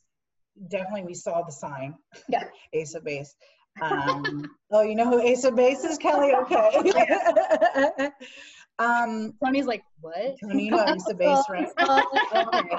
[0.69, 1.95] definitely we saw the sign.
[2.29, 2.45] Yeah.
[2.73, 3.35] Ace of Base.
[3.81, 6.33] Um, oh, you know who Ace of Base is, Kelly?
[6.35, 8.11] Okay.
[8.79, 10.37] um, Tony's like, what?
[10.43, 11.69] Tony, you know Ace of Base, right?
[11.79, 12.77] Okay.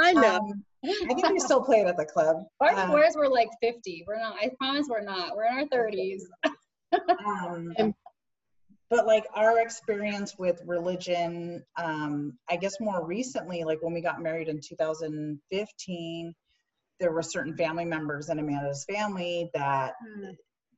[0.00, 0.36] I know.
[0.36, 2.44] Um, I think we still play it at the club.
[2.60, 4.04] Our Uh, scores were like 50.
[4.06, 5.36] We're not, I promise we're not.
[5.36, 6.22] We're in our 30s.
[7.24, 7.94] um,
[8.92, 14.20] but like our experience with religion um i guess more recently like when we got
[14.22, 16.34] married in 2015
[17.00, 20.30] there were certain family members in amanda's family that Hmm.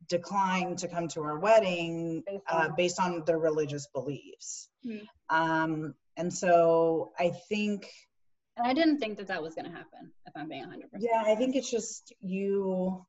[0.09, 4.99] declined to come to our wedding Based uh, on- based on their religious beliefs Hmm.
[5.31, 7.91] um and so i think
[8.57, 11.01] And I didn't think that that was going to happen, if I'm being 100%.
[11.01, 13.05] yeah i think it's just you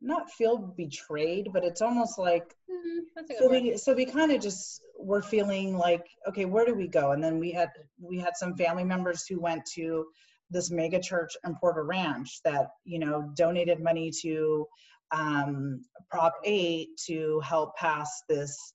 [0.00, 4.40] not feel betrayed but it's almost like Mhm, good so we so we kind of
[4.40, 7.12] just were feeling like okay where do we go?
[7.12, 7.70] And then we had
[8.00, 10.06] we had some family members who went to
[10.50, 14.66] this mega church in porter ranch that you know donated money to
[15.10, 18.74] um, prop 8 to help pass this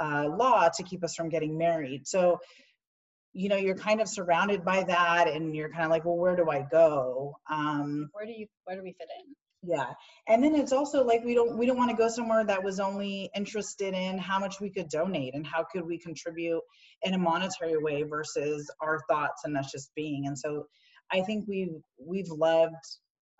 [0.00, 2.06] uh, law to keep us from getting married.
[2.06, 2.40] So
[3.32, 6.36] you know you're kind of surrounded by that and you're kind of like well where
[6.36, 7.34] do i go?
[7.50, 9.34] Um, Where do you, where do we fit in?
[9.66, 9.92] Yeah.
[10.28, 12.80] And then it's also like we don't we don't want to go somewhere that was
[12.80, 16.60] only interested in how much we could donate and how could we contribute
[17.02, 20.26] in a monetary way versus our thoughts and us just being.
[20.26, 20.66] And so
[21.12, 22.74] i think we've we've loved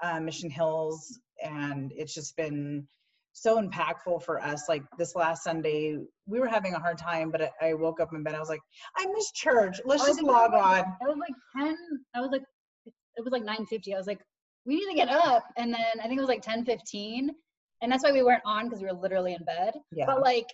[0.02, 2.86] uh, mission hills and it's just been
[3.32, 4.64] so impactful for us.
[4.68, 5.96] Like this last sunday
[6.26, 8.50] we were having a hard time but i, I woke up in bed i was
[8.50, 8.60] like
[8.98, 9.80] i miss church.
[9.84, 10.96] Let's I just log like- on.
[11.00, 11.76] It was like 10,
[12.14, 12.42] I was like,
[13.16, 13.94] it was like 9.50.
[13.94, 14.20] I was like,
[14.66, 15.44] we need to get up.
[15.56, 17.28] And then I think it was like 10.15.
[17.82, 19.74] And that's why we weren't on because we were literally in bed.
[19.92, 20.46] yeah But like,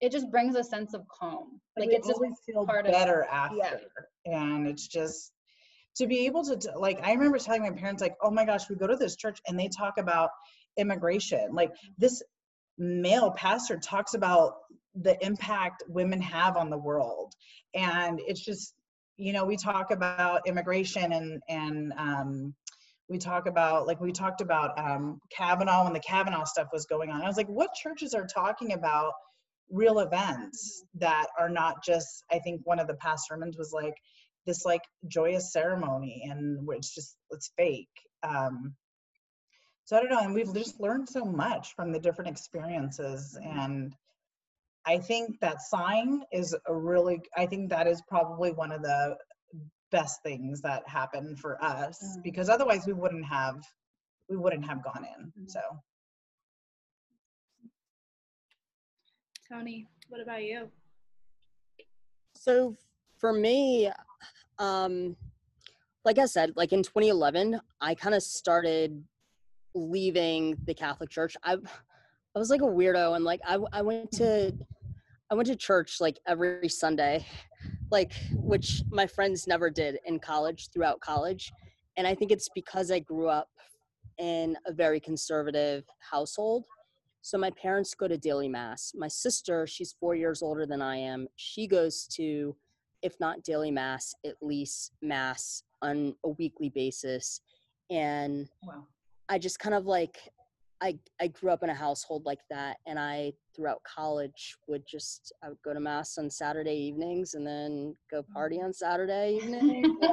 [0.00, 1.60] it just brings a sense of calm.
[1.78, 4.42] Like we it's just always feel part of- better after yeah.
[4.42, 5.32] and it's just
[5.96, 8.76] to be able to like i remember telling my parents like oh my gosh we
[8.76, 10.30] go to this church and they talk about
[10.76, 12.22] immigration like this
[12.78, 14.56] male pastor talks about
[14.96, 17.32] the impact women have on the world
[17.74, 18.74] and it's just
[19.16, 22.54] you know we talk about immigration and and um
[23.08, 27.10] we talk about like we talked about um kavanaugh when the kavanaugh stuff was going
[27.10, 27.22] on.
[27.22, 29.12] I was like what churches are talking about
[29.70, 33.94] real events that are not just i think one of the past sermons was like
[34.46, 37.88] this like joyous ceremony and it's just it's fake
[38.22, 38.74] um
[39.84, 43.94] so i don't know and we've just learned so much from the different experiences and
[44.86, 49.16] i think that sign is a really i think that is probably one of the
[49.90, 52.22] best things that happened for us Mm.
[52.22, 53.62] because otherwise we wouldn't have
[54.28, 55.50] we wouldn't have gone in Mhm.
[55.50, 55.60] so
[59.48, 60.70] Tony, what about you?
[62.34, 62.76] So
[63.18, 63.90] for me,
[64.58, 65.16] um,
[66.04, 69.04] like I said, like in 2011, I kind of started
[69.74, 71.36] leaving the Catholic Church.
[71.42, 71.54] I
[72.34, 74.52] I was like a weirdo, and like I I went to
[75.34, 77.26] I went to church like every Sunday,
[77.90, 81.52] like which my friends never did in college throughout college,
[81.96, 83.48] and I think it's because I grew up
[84.18, 86.66] in a very conservative household.
[87.22, 88.92] So my parents go to daily mass.
[88.94, 91.26] My sister, she's four years older than I am.
[91.34, 92.54] She goes to,
[93.02, 97.40] if not daily mass, at least mass on a weekly basis.
[97.90, 98.86] And wow
[99.28, 100.18] I just kind of like,
[100.84, 105.32] I I grew up in a household like that, and I throughout college would just
[105.42, 109.98] I would go to mass on Saturday evenings and then go party on Saturday evening.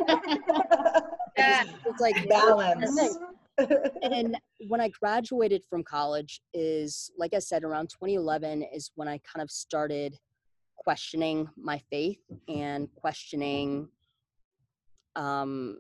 [1.38, 1.64] Yeah.
[1.86, 3.18] it's like balance
[4.02, 9.20] and when I graduated from college is like I said around 2011 is when I
[9.20, 10.18] kind of started
[10.76, 12.20] questioning my faith
[12.50, 13.88] and questioning
[15.16, 15.78] um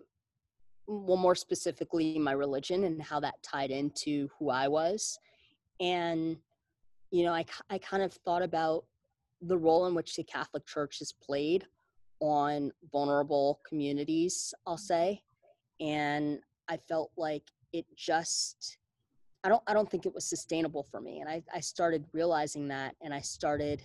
[0.87, 5.19] well, more specifically, my religion and how that tied into who I was.
[5.79, 6.37] And,
[7.11, 8.85] you know, I, I kind of thought about
[9.41, 11.65] the role in which the Catholic Church has played
[12.19, 14.81] on vulnerable communities, I'll mm-hmm.
[14.81, 15.21] say.
[15.79, 18.77] And I felt like it just,
[19.43, 21.19] I don't, I don't think it was sustainable for me.
[21.19, 23.81] And I, I started realizing that and I started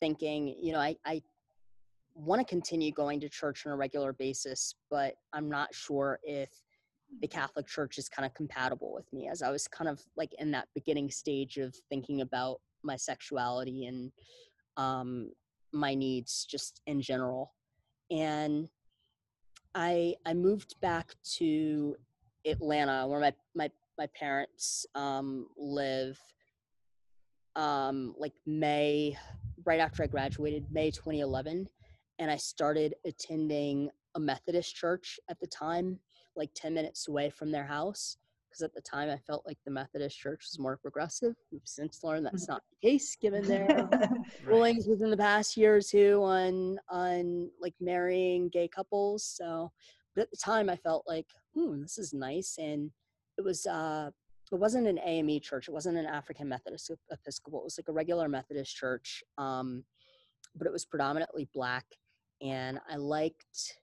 [0.00, 1.22] thinking, you know, I, I
[2.14, 6.50] want to continue going to church on a regular basis, but I'm not sure if
[7.20, 10.32] the Catholic Church is kind of compatible with me as I was kind of like
[10.38, 14.12] in that beginning stage of thinking about my sexuality and
[14.76, 15.30] um,
[15.72, 17.52] my needs just in general.
[18.10, 18.68] And
[19.74, 21.96] I I moved back to
[22.44, 26.18] Atlanta where my my my parents um, live
[27.56, 29.16] um, like May
[29.64, 31.68] right after I graduated, May 2011
[32.20, 35.98] and I started attending a Methodist church at the time,
[36.36, 38.18] like 10 minutes away from their house.
[38.48, 41.34] Because at the time I felt like the Methodist church was more progressive.
[41.52, 43.88] We've since learned that's not the case given their
[44.44, 49.24] rulings within the past year or two on on like marrying gay couples.
[49.24, 49.70] So
[50.16, 52.56] but at the time I felt like, hmm, this is nice.
[52.58, 52.90] And
[53.38, 54.10] it was uh
[54.50, 55.68] it wasn't an AME church.
[55.68, 57.60] It wasn't an African Methodist Episcopal.
[57.60, 59.22] It was like a regular Methodist church.
[59.38, 59.84] Um,
[60.56, 61.84] but it was predominantly black
[62.42, 63.78] and I liked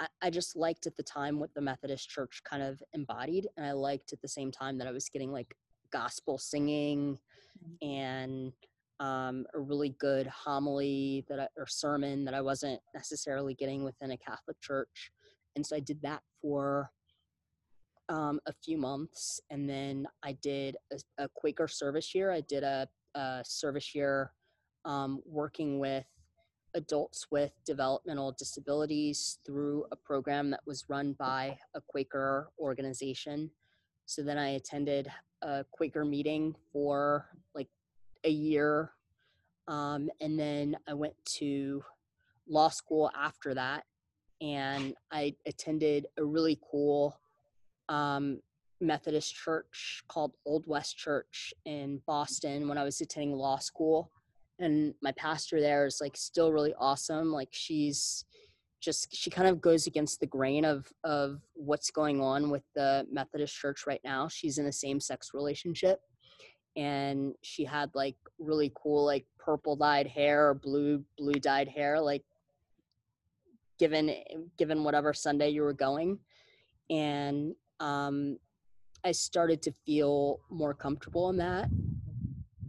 [0.00, 3.64] I, I just liked at the time what the Methodist church kind of embodied and
[3.64, 5.54] I liked at the same time that I was getting like
[5.92, 7.18] gospel singing
[7.62, 7.88] mm-hmm.
[7.88, 8.52] and
[9.00, 14.12] um, a really good homily that I, or sermon that I wasn't necessarily getting within
[14.12, 15.10] a Catholic church.
[15.56, 16.90] And so I did that for
[18.08, 19.40] um, a few months.
[19.50, 22.30] And then I did a, a Quaker service year.
[22.30, 24.32] I did a, a service year
[24.84, 26.06] um, working with
[26.74, 33.50] adults with developmental disabilities through a program that was run by a Quaker organization.
[34.06, 35.10] So then I attended
[35.42, 37.68] a Quaker meeting for like
[38.24, 38.92] a year.
[39.68, 41.82] Um, and then I went to
[42.48, 43.84] law school after that.
[44.40, 47.18] And I attended a really cool
[47.88, 48.40] um,
[48.80, 54.10] Methodist church called Old West Church in Boston when I was attending law school
[54.58, 58.24] and my pastor there is like still really awesome like she's
[58.84, 63.06] just she kind of goes against the grain of of what's going on with the
[63.10, 64.28] methodist church right now.
[64.28, 66.00] She's in a same sex relationship
[66.76, 72.00] and she had like really cool like purple dyed hair or blue blue dyed hair
[72.00, 72.24] like
[73.78, 74.14] given
[74.58, 76.18] given whatever sunday you were going.
[76.90, 78.36] And um
[79.02, 81.70] i started to feel more comfortable in that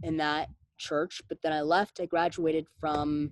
[0.02, 3.30] in that church but then i left i graduated from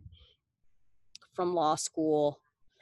[1.34, 2.40] from law school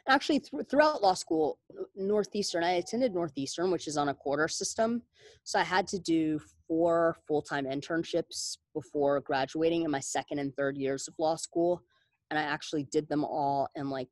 [0.09, 1.59] actually th- throughout law school
[1.97, 5.03] northeastern i attended northeastern which is on a quarter system
[5.45, 10.77] so i had to do four full-time internships before graduating in my second and third
[10.77, 11.83] years of law school
[12.31, 14.09] and i actually did them all in like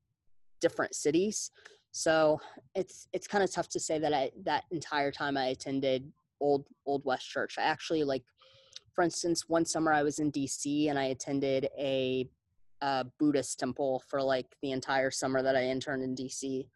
[0.61, 1.51] different cities
[1.93, 2.39] so
[2.75, 6.67] it's it's kind of tough to say that i that entire time i attended old
[6.87, 7.57] old west church.
[7.59, 8.25] I actually like
[8.95, 12.28] for instance, one summer I was in DC and I attended a,
[12.80, 16.66] a Buddhist temple for like the entire summer that I interned in DC.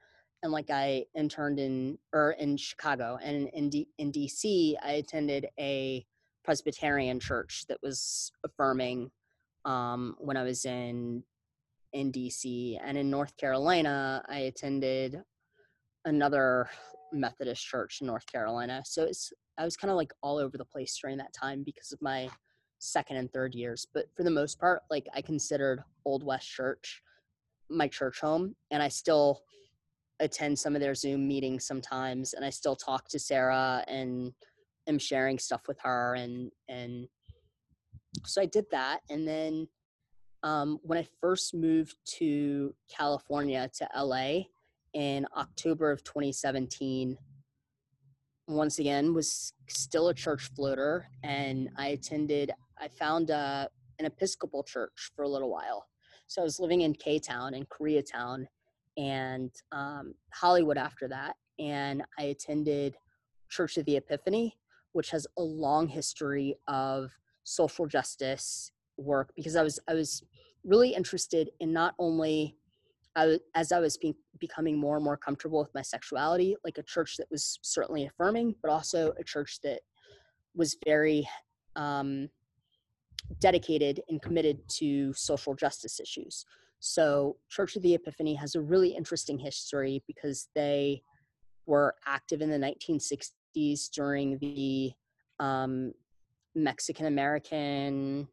[0.42, 5.46] And like I interned in or in Chicago and in D, in DC I attended
[5.58, 6.04] a
[6.44, 9.10] Presbyterian church that was affirming
[9.64, 11.22] um, when I was in
[11.94, 15.22] in DC and in North Carolina I attended
[16.04, 16.68] another
[17.12, 18.82] Methodist church in North Carolina.
[18.84, 21.92] So it's I was kind of like all over the place during that time because
[21.92, 22.28] of my
[22.78, 23.86] second and third years.
[23.92, 27.02] But for the most part, like I considered Old West Church
[27.70, 29.42] my church home, and I still
[30.20, 34.32] attend some of their Zoom meetings sometimes, and I still talk to Sarah and
[34.86, 37.08] am sharing stuff with her, and and
[38.24, 39.68] so I did that, and then
[40.42, 44.42] um, when I first moved to California to LA
[44.92, 47.16] in October of 2017
[48.46, 53.66] once again was still a church floater and i attended i found uh,
[53.98, 55.86] an episcopal church for a little while.
[56.26, 58.46] So i was living in k-town in koreatown
[58.96, 62.96] and um, hollywood after that and i attended
[63.48, 64.56] church of the epiphany
[64.92, 67.10] which has a long history of
[67.44, 70.22] social justice work because i was i was
[70.64, 72.56] really interested in not only
[73.16, 76.82] I, as I was be, becoming more and more comfortable with my sexuality, like a
[76.82, 79.80] church that was certainly affirming, but also a church that
[80.54, 81.28] was very
[81.76, 82.28] um,
[83.40, 86.44] dedicated and committed to social justice issues.
[86.80, 91.02] So, Church of the Epiphany has a really interesting history because they
[91.66, 94.92] were active in the 1960s during the
[95.40, 95.92] um,
[96.54, 98.28] Mexican American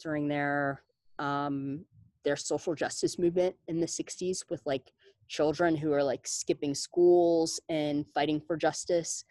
[0.00, 0.82] during their
[1.18, 1.84] um,
[2.24, 4.92] their social justice movement in the 60s with like
[5.28, 9.24] children who are like skipping schools and fighting for justice.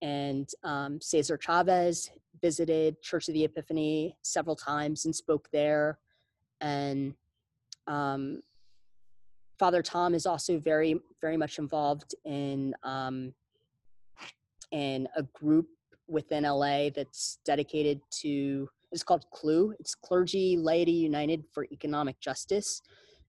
[0.00, 5.98] And um, Cesar Chavez visited Church of the Epiphany several times and spoke there.
[6.60, 7.14] And
[7.86, 8.42] um,
[9.58, 13.32] Father Tom is also very, very much involved in um,
[14.70, 15.68] in a group
[16.08, 18.68] within LA that's dedicated to.
[18.92, 19.74] It's called CLUE.
[19.80, 22.82] It's Clergy Laity United for Economic Justice,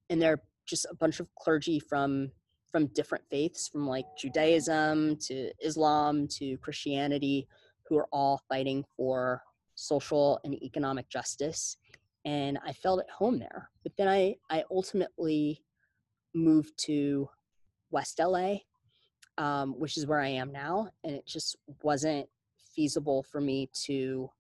[0.09, 2.31] and they're just a bunch of clergy from
[2.71, 7.47] from different faiths, from like Judaism to Islam to Christianity,
[7.87, 9.43] who are all fighting for
[9.75, 11.77] social and economic justice.
[12.25, 13.69] And I felt at home there.
[13.83, 15.63] But then I, I ultimately
[16.33, 17.29] moved to
[17.91, 18.55] West LA,
[19.37, 20.89] um, which is where I am now.
[21.03, 22.27] And it just wasn't
[22.75, 24.31] feasible for me to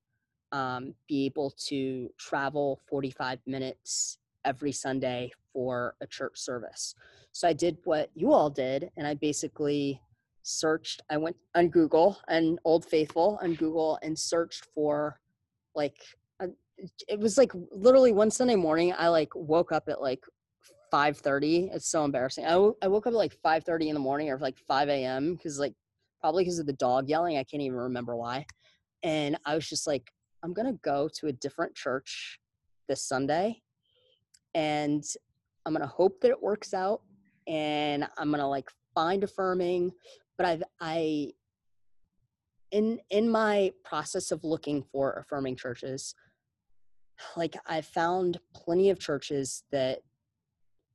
[0.53, 6.95] um, be able to travel 45 minutes every Sunday for a church service.
[7.31, 9.99] So I did what you all did, and I basically
[10.43, 11.01] searched.
[11.09, 15.19] I went on Google and Old Faithful on Google and searched for
[15.75, 15.97] like
[16.39, 16.49] a,
[17.07, 18.93] it was like literally one Sunday morning.
[18.97, 20.23] I like woke up at like
[20.93, 21.73] 5:30.
[21.73, 22.45] It's so embarrassing.
[22.45, 25.33] I, w- I woke up at like 5:30 in the morning or like 5 a.m.
[25.33, 25.73] because like
[26.21, 27.37] probably because of the dog yelling.
[27.37, 28.45] I can't even remember why.
[29.01, 30.11] And I was just like,
[30.43, 32.39] I'm gonna go to a different church
[32.89, 33.61] this Sunday,
[34.53, 35.03] and
[35.65, 37.01] I'm gonna hope that it works out,
[37.47, 39.91] and I'm gonna like find affirming.
[40.37, 41.31] But I've I
[42.71, 46.13] in in my process of looking for affirming churches,
[47.37, 49.99] like I found plenty of churches that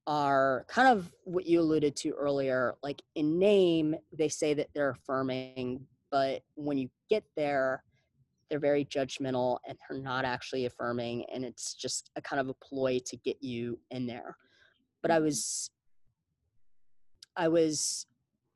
[0.06, 2.74] are kind of what you alluded to earlier.
[2.82, 7.82] Like in name, they say that they're affirming, but when you get there,
[8.48, 11.24] they're very judgmental and they're not actually affirming.
[11.32, 14.36] And it's just a kind of a ploy to get you in there.
[15.02, 15.70] But I was,
[17.36, 18.06] I was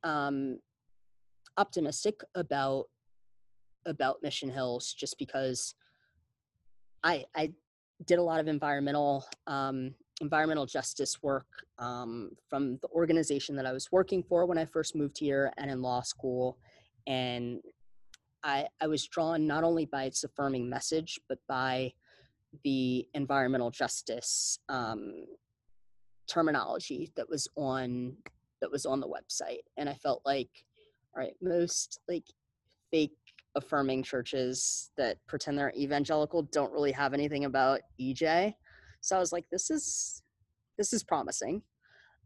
[0.03, 0.59] um,
[1.57, 2.86] optimistic about
[3.84, 5.74] about Mission Hills just because
[7.03, 7.53] I I
[8.07, 11.47] did a lot of environmental um, environmental justice work
[11.78, 15.70] um, from the organization that I was working for when I first moved here and
[15.70, 16.59] in law school.
[17.07, 17.61] And
[18.45, 21.93] I, I was drawn not only by its affirming message, but by
[22.64, 25.24] the environmental justice um,
[26.26, 28.16] terminology that was on
[28.61, 29.62] that was on the website.
[29.76, 30.51] And I felt like,
[31.14, 32.24] all right, most like
[32.90, 33.16] fake
[33.55, 38.55] affirming churches that pretend they're evangelical don't really have anything about EJ.
[39.01, 40.22] So I was like, this is
[40.78, 41.62] this is promising.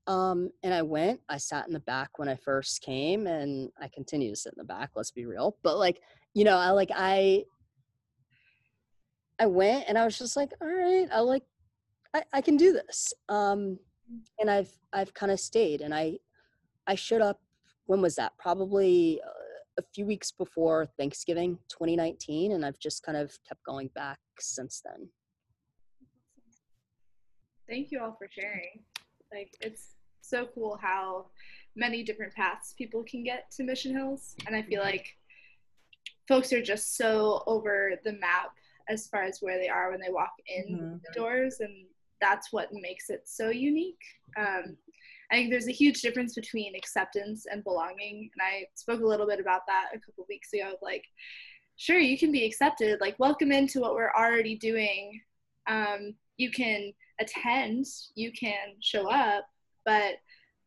[0.07, 3.89] Um, and I went, I sat in the back when I first came and I
[3.89, 5.57] continue to sit in the back, let's be real.
[5.63, 6.01] But like,
[6.35, 7.45] you know, I like I
[9.39, 11.43] I went and I was just like, all right, I like
[12.15, 13.13] I, I can do this.
[13.29, 13.79] Um
[14.39, 16.19] and I've I've kind of stayed and I
[16.87, 17.41] I showed up
[17.87, 18.33] when was that?
[18.39, 19.31] Probably uh,
[19.79, 24.83] a few weeks before Thanksgiving 2019 and I've just kind of kept going back since
[24.85, 25.09] then.
[27.69, 28.85] Thank you all for sharing.
[29.37, 29.89] Like it's
[30.22, 31.26] so cool how
[31.74, 35.14] many different paths people can get to Mission Hills and I feel like
[36.26, 38.53] folks are just so over the map
[38.89, 41.03] as far as where they are when they walk in Mhm.
[41.03, 41.87] the doors and
[42.18, 44.03] that's what makes it so unique.
[44.39, 44.78] Um,
[45.30, 48.30] I think there's a huge difference between acceptance and belonging.
[48.32, 50.76] And I spoke a little bit about that a couple weeks ago.
[50.80, 51.05] Like,
[51.76, 55.20] sure, you can be accepted, like, welcome into what we're already doing.
[55.66, 59.47] Um, you can attend, you can show up,
[59.85, 60.14] but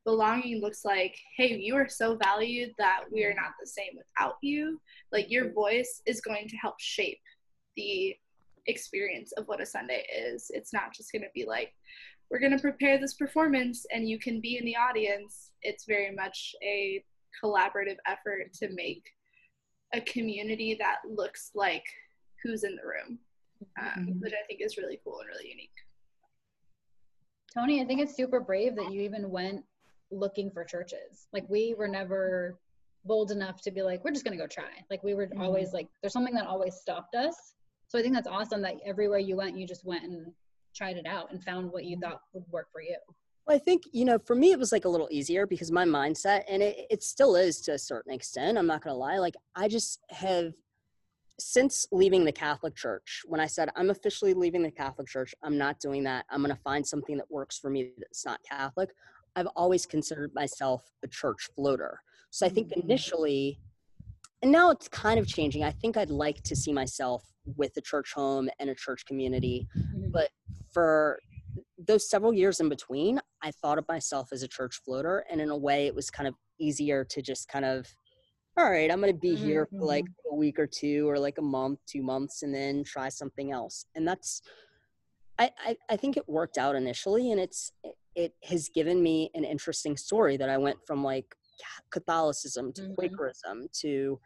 [0.06, 4.36] belonging looks like, hey, you are so valued that we are not the same without
[4.42, 4.80] you.
[5.12, 7.20] Like, your voice is going to help shape
[7.76, 8.16] the
[8.68, 10.52] experience of what a Sunday is.
[10.54, 11.74] It's not just going to be like,
[12.30, 15.52] we're going to prepare this performance and you can be in the audience.
[15.64, 17.04] It's very much a
[17.44, 19.04] collaborative effort to make
[19.94, 21.84] a community that looks like
[22.44, 23.20] who's in the room,
[23.80, 24.22] um, Mhm.
[24.22, 25.74] which I think is really cool and really unique.
[27.54, 29.64] Tony, I think it's super brave that you even went
[30.12, 31.28] looking for churches.
[31.34, 32.60] Like we were never
[33.06, 34.70] bold enough to be like, we're just gonna go try.
[34.90, 35.42] Like we were Mhm.
[35.42, 37.54] always like, there's something that always stopped us.
[37.88, 40.34] So I think that's awesome that everywhere you went, you just went and
[40.76, 42.98] tried it out and found what you thought would work for you.
[43.48, 45.86] Well, I think, you know, for me, it was like a little easier because my
[45.86, 49.18] mindset, and it, it still is to a certain extent, I'm not going to lie.
[49.18, 50.54] Like, I just have,
[51.40, 55.58] since leaving the Catholic Church, when I said, I'm officially leaving the Catholic Church, I'm
[55.58, 56.26] not doing that.
[56.30, 58.90] I'm going to find something that works for me that's not Catholic.
[59.36, 62.02] I've always considered myself a church floater.
[62.30, 62.84] So I think Mhm.
[62.84, 63.60] initially,
[64.42, 65.64] and now it's kind of changing.
[65.64, 69.68] I think I'd like to see myself with a church home and a church community.
[69.78, 70.12] Mhm.
[70.12, 70.32] But
[70.72, 71.20] for
[71.78, 75.20] those several years in between, I thought of myself as a church floater.
[75.30, 77.96] And in a way, it was kind of easier to just kind of,
[78.60, 81.38] all right, I'm going to be here for like a week or two or like
[81.38, 83.86] a month, two months, and then try something else.
[83.96, 84.42] And that's,
[85.38, 87.32] I, I, I think it worked out initially.
[87.32, 91.34] And it's, it, it has given me an interesting story that I went from like
[91.90, 92.96] Catholicism to Mhm.
[92.96, 94.20] Quakerism to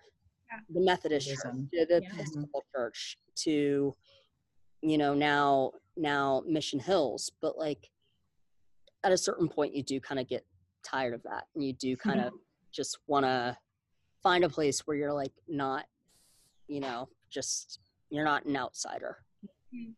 [0.52, 0.60] Yeah.
[0.70, 2.10] the Methodist church to the Yeah.
[2.14, 3.94] Episcopal church to
[4.82, 7.92] you know now now Mission Hills, but like
[9.04, 10.44] at a certain point you do kind of get
[10.84, 12.34] tired of that and you do kind of
[12.72, 13.56] just want to
[14.24, 15.86] find a place where you're like not
[16.68, 19.18] you know just you're not an outsider.
[19.72, 19.92] Hmm.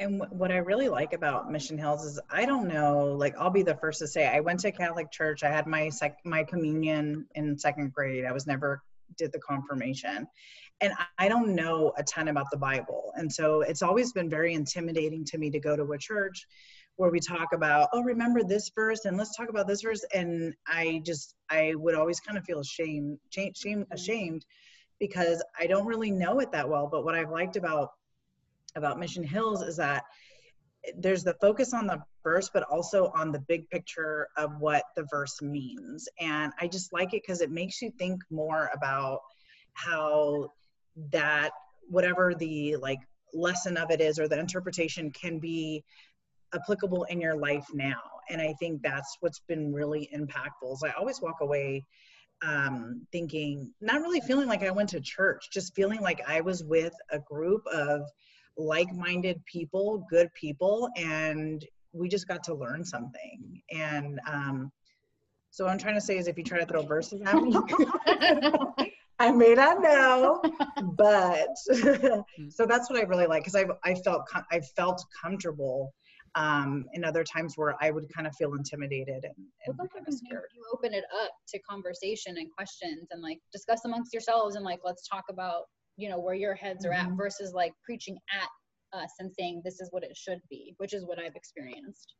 [0.00, 3.62] And what I really like about Mission Hills is I don't know, like I'll be
[3.62, 5.42] the first to say I went to Catholic church.
[5.42, 8.24] I had my sec- my communion in second grade.
[8.24, 8.82] I was never
[9.16, 10.28] did the confirmation.
[10.80, 13.12] And I don't know a ton about the Bible.
[13.16, 16.46] And so it's always been very intimidating to me to go to a church
[16.98, 20.04] where we talk about, oh, remember this verse and let's talk about this verse.
[20.12, 24.44] And I just, I would always kind of feel ashamed, shame, shame, ashamed
[24.98, 26.88] because I don't really know it that well.
[26.90, 27.90] But what I've liked about
[28.74, 30.02] about Mission Hills is that
[30.96, 35.06] there's the focus on the verse, but also on the big picture of what the
[35.08, 36.08] verse means.
[36.18, 39.20] And I just like it because it makes you think more about
[39.74, 40.50] how
[41.12, 41.50] that,
[41.88, 42.98] whatever the like
[43.32, 45.84] lesson of it is or the interpretation can be
[46.54, 48.00] applicable in your life now.
[48.30, 50.72] And I think that's what's been really impactful.
[50.72, 51.84] Is I always walk away
[52.42, 56.62] um, thinking, not really feeling like I went to church, just feeling like I was
[56.62, 58.02] with a group of
[58.56, 63.62] like-minded people, good people, and we just got to learn something.
[63.72, 64.70] And um,
[65.50, 67.56] so what I'm trying to say is, if you try to throw verses at me,
[69.18, 70.40] I may not know,
[70.96, 71.48] but
[72.50, 75.92] so that's what I really like because I I felt com- I felt comfortable
[76.34, 79.34] um, in other times where I would kind of feel intimidated and,
[79.66, 80.50] and Well, kind of scared.
[80.54, 84.80] You open it up to conversation and questions and like discuss amongst yourselves and like
[84.84, 85.64] let's talk about
[85.96, 87.16] you know where your heads are at Mhm.
[87.16, 88.48] versus like preaching at
[88.98, 92.14] us and saying this is what it should be, which is what I've experienced.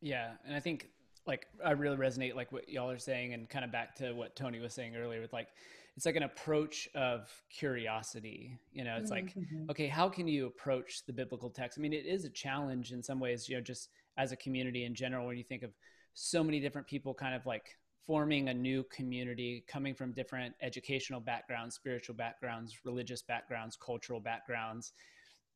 [0.00, 0.88] Yeah, and I think
[1.26, 4.34] like I really resonate like what y'all are saying, and kind of back to what
[4.34, 5.48] Tony was saying earlier with like
[5.96, 8.58] it's like an approach of curiosity.
[8.72, 9.34] You know, it's like
[9.70, 11.78] okay, how can you approach the biblical text?
[11.78, 13.48] I mean, it is a challenge in some ways.
[13.48, 15.72] You know, just as a community in general, when you think of
[16.14, 17.76] so many different people, kind of like
[18.06, 24.92] forming a new community, coming from different educational backgrounds, spiritual backgrounds, religious backgrounds, cultural backgrounds,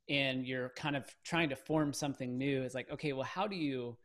[0.09, 2.63] and you're kind of trying to form something new.
[2.63, 3.97] It's like okay, well, how do you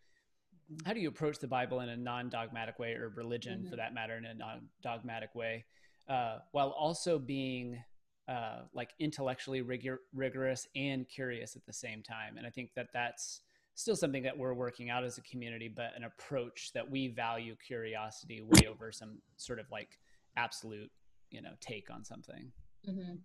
[0.85, 3.69] how do you approach the Bible in a non-dogmatic way, or religion Mhm.
[3.69, 5.65] for that matter, in a non-dogmatic way,
[6.09, 7.81] uh, while also being
[8.27, 12.37] uh, like intellectually rigor- rigorous and curious at the same time?
[12.37, 13.41] And I think that that's
[13.75, 17.55] still something that we're working out as a community, but an approach that we value
[17.65, 19.99] curiosity way over some sort of like
[20.35, 20.91] absolute,
[21.31, 22.51] you know, take on something.
[22.87, 23.15] Mm-hmm.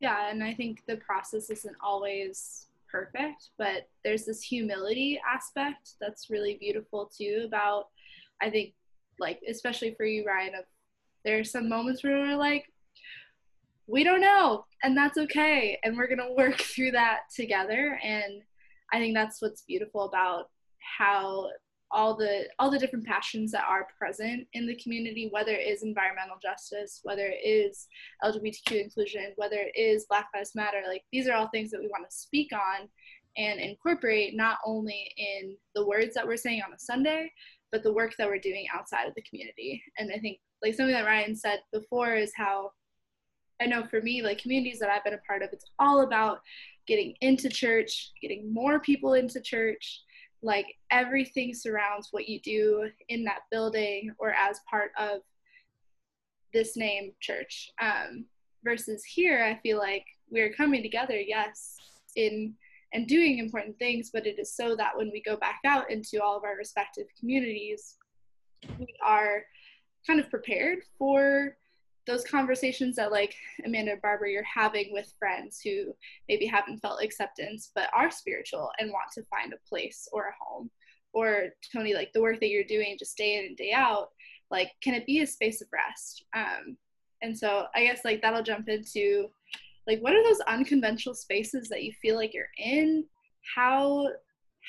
[0.00, 6.30] Yeah, and I think the process isn't always perfect, but there's this humility aspect that's
[6.30, 7.88] really beautiful too about
[8.40, 8.74] I think
[9.18, 10.64] like especially for you Ryan of
[11.24, 12.64] there are some moments where we're like
[13.86, 18.42] we don't know and that's okay and we're to work through that together and
[18.92, 20.50] I think that's what's beautiful about
[20.98, 21.48] how
[21.90, 25.82] all the all the different passions that are present in the community whether it is
[25.82, 27.88] environmental justice whether it is
[28.22, 31.88] lgbtq inclusion whether it is black lives matter like these are all things that we
[31.88, 32.88] want to speak on
[33.38, 37.30] and incorporate not only in the words that we're saying on a sunday
[37.72, 40.94] but the work that we're doing outside of the community and i think like something
[40.94, 42.70] that ryan said before is how
[43.60, 46.40] i know for me like communities that i've been a part of it's all about
[46.86, 50.02] getting into church getting more people into church.
[50.40, 55.18] Like everything surrounds what you do in that building or as part of
[56.54, 57.70] this name church.
[57.80, 58.24] Um,
[58.64, 61.76] versus here i feel like we're coming together yes
[62.16, 62.54] in
[62.92, 66.22] and doing important things but it is so that when we go back out into
[66.22, 67.96] all of our respective communities
[68.78, 69.42] we are
[70.08, 71.56] kind of prepared for
[72.06, 73.34] those conversations that like
[73.66, 75.94] amanda and barbara you're having with friends who
[76.28, 80.44] maybe haven't felt acceptance but are spiritual and want to find a place or a
[80.44, 80.70] home.
[81.12, 84.08] Or tony like the work that you're doing just day in and day out
[84.50, 86.24] like can it be a space of rest?
[86.34, 86.76] Um,
[87.20, 89.28] and so i guess like that'll jump into
[89.88, 93.04] like what are those unconventional spaces that you feel like you're in?
[93.56, 94.08] How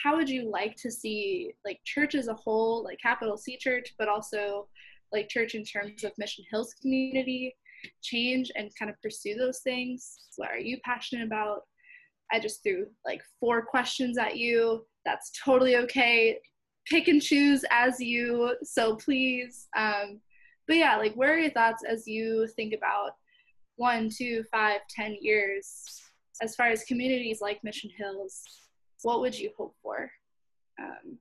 [0.02, 3.94] how would you like to see like church as a whole, like capital C church,
[4.00, 4.70] but also
[5.12, 7.56] like church in terms of Mission Hills community
[8.02, 10.18] change and kind of pursue those things?
[10.38, 11.62] What are you passionate about?
[12.32, 14.86] I just threw like four questions at you.
[15.06, 16.40] That's totally okay.
[16.86, 19.68] Pick and choose as you so please.
[19.78, 20.20] Um,
[20.68, 23.12] but yeah, like where are your thoughts as you think about
[23.76, 26.02] one, two, five, ten years
[26.42, 28.44] as far as communities like Mission Hills?
[29.04, 30.12] What would you hope for?
[30.80, 31.18] Um,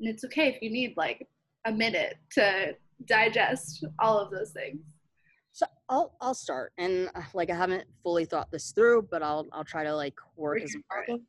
[0.00, 1.26] and it's okay if you need like
[1.64, 2.76] a minute to
[3.06, 4.80] digest all of those things.
[5.52, 9.48] So I'll I'll start, and uh, like I haven't fully thought this through, but I'll
[9.52, 11.22] I'll try to like work as talking.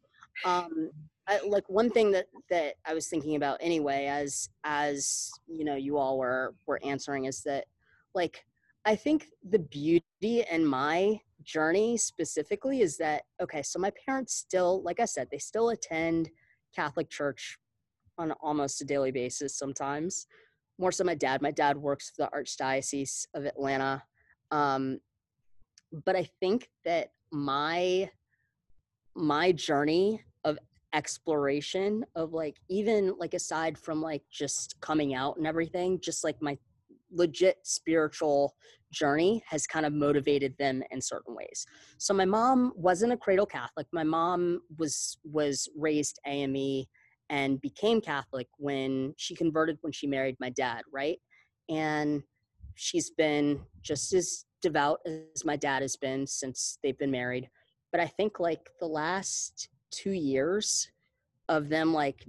[0.45, 0.91] Um,
[1.28, 5.76] I, like one thing that that I was thinking about anyway, as as you know,
[5.76, 7.65] you all were were answering, is that
[8.13, 8.45] like
[8.86, 14.84] I think the beauty in my journey specifically is that okay, so my parents still,
[14.84, 16.30] like I said, they still attend
[16.76, 17.57] Catholic church
[18.17, 20.28] on almost a daily basis sometimes
[20.80, 21.41] more so my dad.
[21.41, 24.01] My dad works for the Archdiocese of Atlanta.
[24.49, 24.99] Um,
[26.05, 28.09] but I think that my
[29.15, 30.57] my journey of
[30.93, 36.41] exploration of like even like aside from like just coming out and everything, just like
[36.41, 36.57] my
[37.11, 38.55] legit spiritual
[38.91, 41.65] journey has kind of motivated them in certain ways.
[41.97, 43.88] So my mom wasn't a cradle Catholic.
[43.91, 46.86] My mom was was raised AME
[47.30, 51.19] and became Catholic when she converted when she married my dad, right?
[51.69, 52.23] And
[52.75, 57.49] she's been just as devout as my dad has been since they've been married.
[57.91, 60.89] But I think like the last two years
[61.47, 62.25] of them like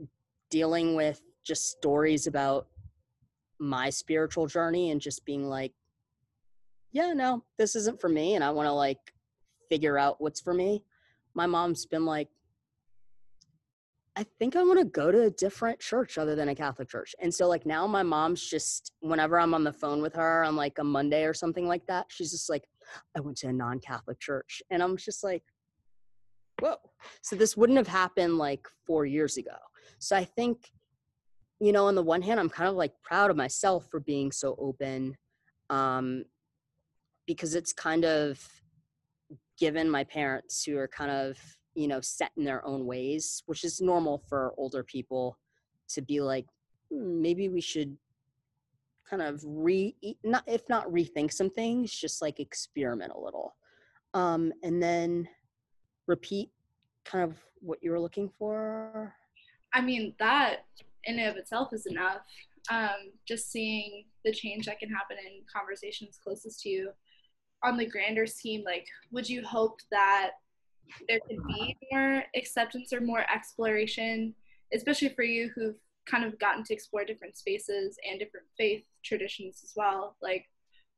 [0.51, 2.67] dealing with just stories about
[3.59, 5.73] my spiritual journey and just being like,
[6.93, 8.35] yeah, no, this isn't for me.
[8.35, 8.99] And I want to like
[9.69, 10.83] figure out what's for me.
[11.35, 12.29] My mom's been like,
[14.17, 17.15] I think I want to go to a different church other than a Catholic church.
[17.21, 20.57] And so like now my mom's just whenever I'm on the phone with her on
[20.57, 22.65] like a Monday or something like that, she's just like,
[23.17, 24.63] I went to a non-Catholic church.
[24.71, 25.45] And I'm just like,
[26.61, 26.77] whoa.
[27.23, 29.57] So this wouldn't have happened like four years ago.
[30.01, 30.71] So I think,
[31.61, 34.33] you know, on the one hand, I'm kind of like proud of myself for being
[34.33, 35.17] so open.
[35.71, 36.25] Um,
[37.27, 38.45] because it's kind of
[39.57, 41.39] given my parents who are kind of
[41.75, 45.39] you know set in their own ways which is normal for older people
[45.89, 46.47] to be like
[46.91, 47.97] hmm, maybe we should
[49.11, 53.57] kind of re not if not rethink some things just like experiment a little.
[54.15, 55.29] Um and then
[56.07, 56.51] repeat
[57.05, 59.13] kind of what you were looking for?
[59.75, 60.61] I mean that
[61.05, 62.23] in and of itself is enough.
[62.71, 66.91] Um just seeing the change that can happen in conversations closest to you.
[67.65, 70.33] On the grander scheme like would you hope that
[71.09, 74.35] there could be more acceptance or more exploration,
[74.73, 75.77] especially for you who've
[76.07, 80.17] kind of gotten to explore different spaces and different faith traditions as well.
[80.23, 80.47] Like,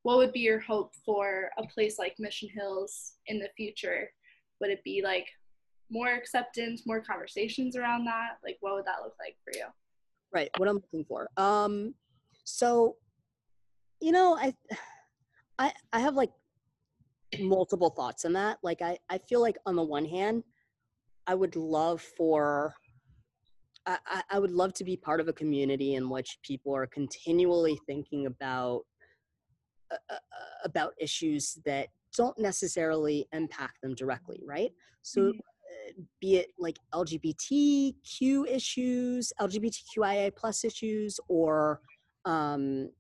[0.02, 4.10] what would be your hope for a place like Mission Hills in the future?
[4.60, 5.26] Would it be like
[5.90, 8.38] more acceptance, more conversations around that?
[8.42, 9.66] Like, what would that look like for you?
[10.32, 10.50] Right.
[10.56, 11.28] What I'm looking for.
[11.36, 11.94] Um,
[12.44, 12.96] so,
[14.00, 14.54] you know, I,
[15.58, 16.30] I, I have like
[17.40, 18.58] multiple thoughts on that.
[18.62, 20.44] Like I, I feel like on the one hand,
[21.26, 22.74] I would love for
[23.86, 27.78] I, I would love to be part of a community in which people are continually
[27.86, 28.82] thinking about
[29.90, 30.16] uh, uh,
[30.64, 34.70] about issues that don't necessarily impact them directly, right?
[35.02, 35.38] So, mm-hmm.
[35.38, 41.80] Uh, be it like LGBTQ issues, LGBTQIA plus issues, or
[42.26, 42.90] um,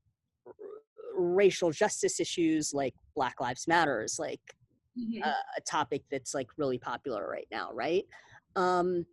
[1.14, 4.40] racial justice issues like Black Lives Matters, like
[4.98, 5.22] mm-hmm.
[5.22, 8.04] uh, a topic that's like really popular right now, right?
[8.56, 9.06] Um,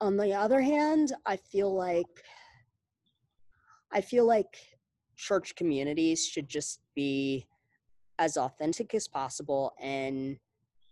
[0.00, 2.06] on the other hand, I feel like
[3.92, 4.56] I feel like
[5.16, 7.46] church communities should just be
[8.18, 10.38] as authentic as possible and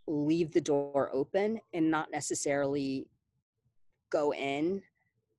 [0.06, 3.06] leave the door open and not necessarily
[4.10, 4.82] go in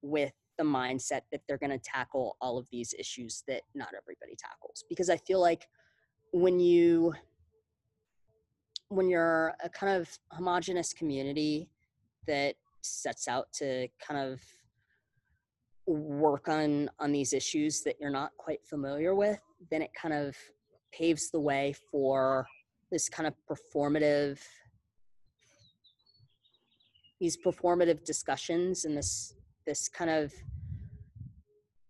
[0.01, 4.35] with the mindset that they're going to tackle all of these issues that not everybody
[4.37, 5.67] tackles because i feel like
[6.33, 7.13] when you
[8.89, 11.69] when you're a kind of homogenous community
[12.27, 14.41] that sets out to kind of
[15.87, 19.39] work on on these issues that you're not quite familiar with
[19.71, 20.35] then it kind of
[20.91, 22.45] paves the way for
[22.91, 24.39] this kind of performative
[27.21, 29.35] these performative discussions and this
[29.69, 30.33] this kind of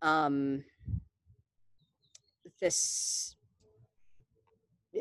[0.01, 0.65] um,
[2.59, 3.37] this
[4.93, 4.99] uh,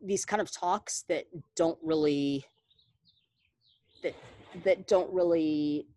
[0.00, 1.24] these kind of talks that
[1.56, 2.44] don't really
[4.04, 4.14] that
[4.64, 5.88] that don't really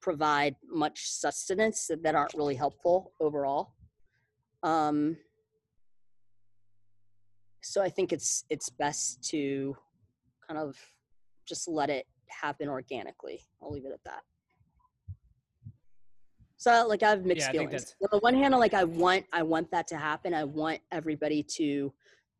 [0.00, 3.74] provide much sustenance that, aren't really helpful overall.
[4.64, 5.16] Um,
[7.62, 9.76] so I think it's it's best to
[10.48, 10.76] kind of
[11.46, 13.38] just let it happen organically.
[13.62, 14.22] I'll leave it at that.
[16.62, 17.96] So like I have mixed Yeah, feelings.
[18.02, 20.32] On the one hand, like I want I want that to happen.
[20.32, 21.92] I want everybody to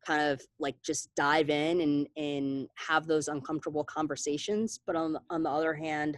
[0.07, 4.79] kind of like just dive in and and have those uncomfortable conversations.
[4.87, 6.17] But on the, on the other hand,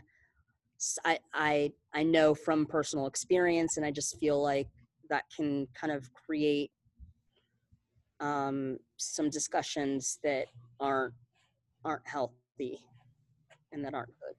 [1.04, 4.68] I I I know from personal experience, and I just feel like
[5.10, 6.70] that can kind of create
[8.20, 10.46] um, some discussions that
[10.80, 11.16] aren't
[11.84, 12.82] aren't healthy
[13.72, 14.36] and that aren't good.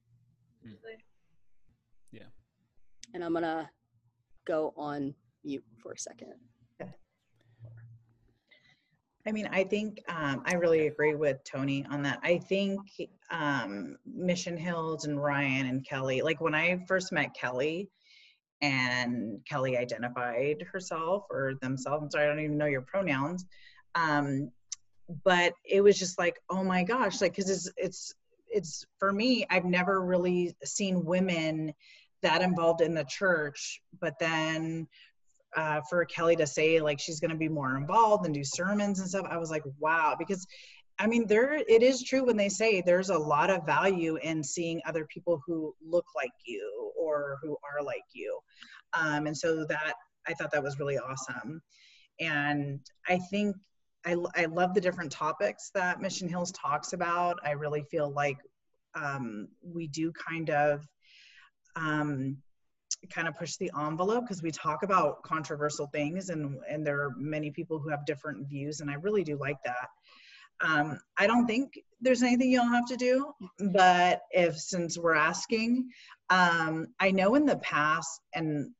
[0.63, 1.06] Yeah.
[3.13, 3.69] And I'm gonna
[4.45, 6.33] go on mute for a second.
[9.27, 12.19] I mean, I think um, I really agree with Tony on that.
[12.23, 12.79] I think
[13.29, 17.89] um, Mission Hills and Ryan and Kelly, like when I first met Kelly
[18.61, 23.45] and Kelly identified herself or themselves, I'm sorry, I don't even know your pronouns.
[23.95, 24.49] Um,
[25.25, 28.13] but it was just like, oh my gosh, like, cause it's, it's,
[28.47, 31.73] it's for me, I've never really seen women
[32.27, 34.87] that involved in the church, but then
[35.55, 38.99] uh, for Kelly to say like she's going to be more involved and do sermons
[38.99, 40.45] and stuff, I was like, wow, because
[40.99, 44.43] I mean, there it is true when they say there's a lot of value in
[44.43, 48.39] seeing other people who look like you or who are like you,
[48.93, 49.93] um, and so that
[50.27, 51.61] I thought that was really awesome,
[52.19, 53.55] and I think
[54.05, 57.37] I I love the different topics that Mission Hills talks about.
[57.45, 58.39] I really feel like
[58.95, 60.83] um, we do kind of
[61.77, 62.37] um,
[63.09, 67.13] kind of push the envelope because we talk about controversial things and and there are
[67.17, 69.89] many people who have different views and I really do like that.
[70.59, 73.31] Um, I don't think there's anything you'll have to do,
[73.71, 75.89] but if since we're asking,
[76.31, 78.71] um, I know in the past and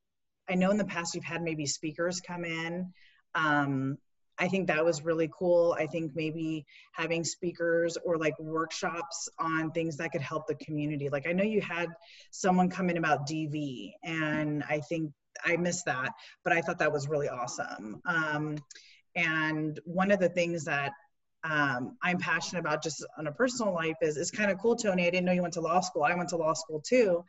[0.49, 2.91] I know in the past you've had maybe speakers come in.
[3.35, 3.97] Um,
[4.39, 5.75] I think that was really cool.
[5.79, 11.09] I think maybe having speakers or like workshops on things that could help the community.
[11.09, 11.87] Like I know you had
[12.31, 15.11] someone come in about DV, and I think
[15.45, 16.11] I missed that,
[16.43, 18.01] but I thought that was really awesome.
[18.05, 18.57] Um,
[19.15, 20.93] and one of the things that
[21.49, 25.07] um, I'm passionate about just on a personal life is it's kind of cool, Tony.
[25.07, 26.03] I didn't know you went to law school.
[26.03, 27.23] I went to law school too.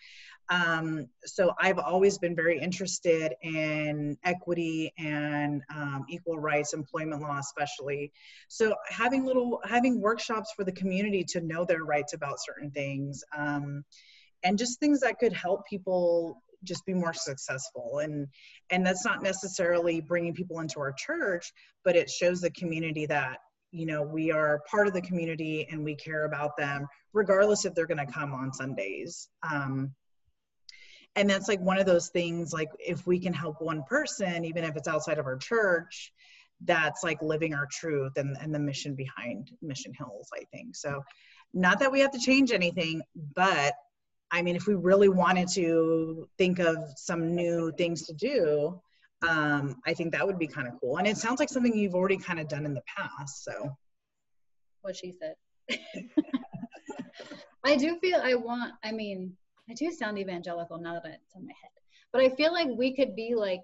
[0.50, 7.38] Um, so I've always been very interested in equity and um, equal rights, employment law
[7.38, 8.12] especially.
[8.48, 13.22] So having little having workshops for the community to know their rights about certain things,
[13.36, 13.84] um,
[14.42, 18.26] and just things that could help people just be more successful and
[18.70, 21.52] and that's not necessarily bringing people into our church
[21.84, 23.38] but it shows the community that
[23.70, 27.74] you know we are part of the community and we care about them regardless if
[27.74, 29.28] they're going to come on sundays.
[29.50, 29.92] Um,
[31.16, 34.64] and that's like one of those things like if we can help one person even
[34.64, 36.12] if it's outside of our church
[36.64, 40.76] that's like living our truth and, and the mission behind mission hills i think.
[40.76, 41.02] So
[41.54, 43.02] not that we have to change anything
[43.34, 43.74] but
[44.30, 48.80] i mean if we really wanted to think of some new things to do
[49.26, 50.98] um, I think that would be kind of cool.
[50.98, 53.44] And it sounds like something you've already kind of done in the past.
[53.44, 53.76] So,
[54.82, 55.34] what she said.
[57.64, 59.36] I do feel I want, I mean,
[59.68, 61.70] I do sound evangelical now that it's in my head,
[62.12, 63.60] but I feel like we could be like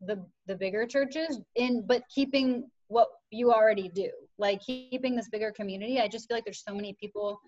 [0.00, 5.52] the the bigger churches in, but keeping what you already do, like keeping this bigger
[5.52, 6.00] community.
[6.00, 7.38] I just feel like there's so many people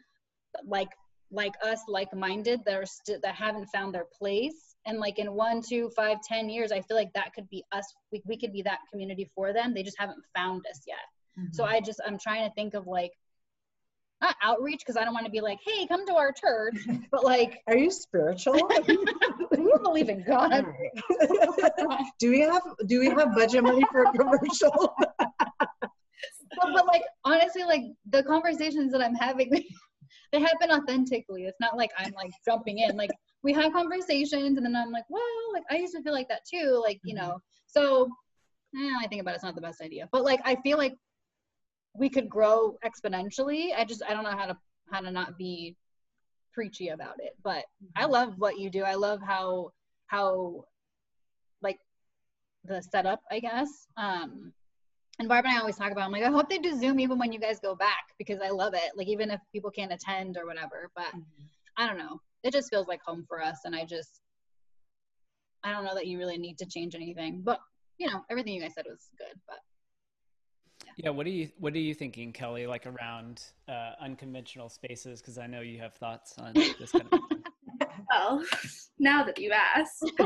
[0.67, 0.91] like
[1.31, 5.33] like us, like minded that are st- that haven't found their place and like in
[5.33, 8.53] one two five ten years i feel like that could be us we, we could
[8.53, 9.75] be that community for them.
[9.75, 10.97] They just haven't found us yet.
[11.39, 11.53] Mm-hmm.
[11.53, 13.13] so i just i'm trying to think of like
[14.23, 16.77] not outreach because i don't want to be like hey come to our church
[17.11, 18.55] but like are you spiritual?
[19.51, 20.67] We believe in god.
[22.19, 24.95] Do we have do we have budget money for a commercial?
[26.59, 29.51] But, but like honestly like the conversations that i'm having
[30.33, 31.45] they happen authentically.
[31.45, 32.97] It's not like i'm like jumping in.
[32.97, 33.11] Like
[33.47, 35.23] we have conversations and then I'm like, well,
[35.53, 36.83] like I used to feel like that too.
[36.85, 37.39] Like, you know,
[37.69, 38.09] so
[38.77, 40.09] eh, I think about it, it's not the best idea.
[40.11, 40.95] But like I feel like
[41.95, 43.69] we could grow exponentially.
[43.75, 44.57] I just I don't know how to
[44.91, 45.77] how to not be
[46.53, 47.37] preachy about it.
[47.45, 48.83] But I love what you do.
[48.83, 49.71] I love how
[50.09, 50.65] how
[51.63, 51.79] like
[52.65, 53.69] the setup, I guess.
[53.97, 54.53] Um
[55.21, 57.17] and Barb and I always talk about, I'm like, I hope they do Zoom even
[57.17, 58.91] when you guys go back because I love it.
[58.97, 60.91] Like even if people can't attend or whatever.
[60.97, 61.45] But mm-hmm.
[61.79, 64.21] I don't know it just feels like home for us and i just
[65.65, 67.59] i don't know that you really need to change anything but
[67.99, 69.59] you know everything you guys said was good but
[70.85, 75.21] yeah, yeah what are you what are you thinking kelly like around uh, unconventional spaces?
[75.21, 77.21] Because i know you have thoughts on this kind of
[78.11, 78.43] well,
[78.99, 80.01] now that you ask.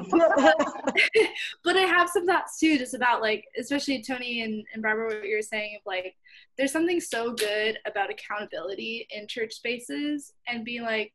[1.64, 5.26] but I have some thoughts too, just about like, especially Tony and, and Barbara, what
[5.26, 6.14] you were saying of like,
[6.56, 11.12] there's something so good about accountability in church spaces and being like,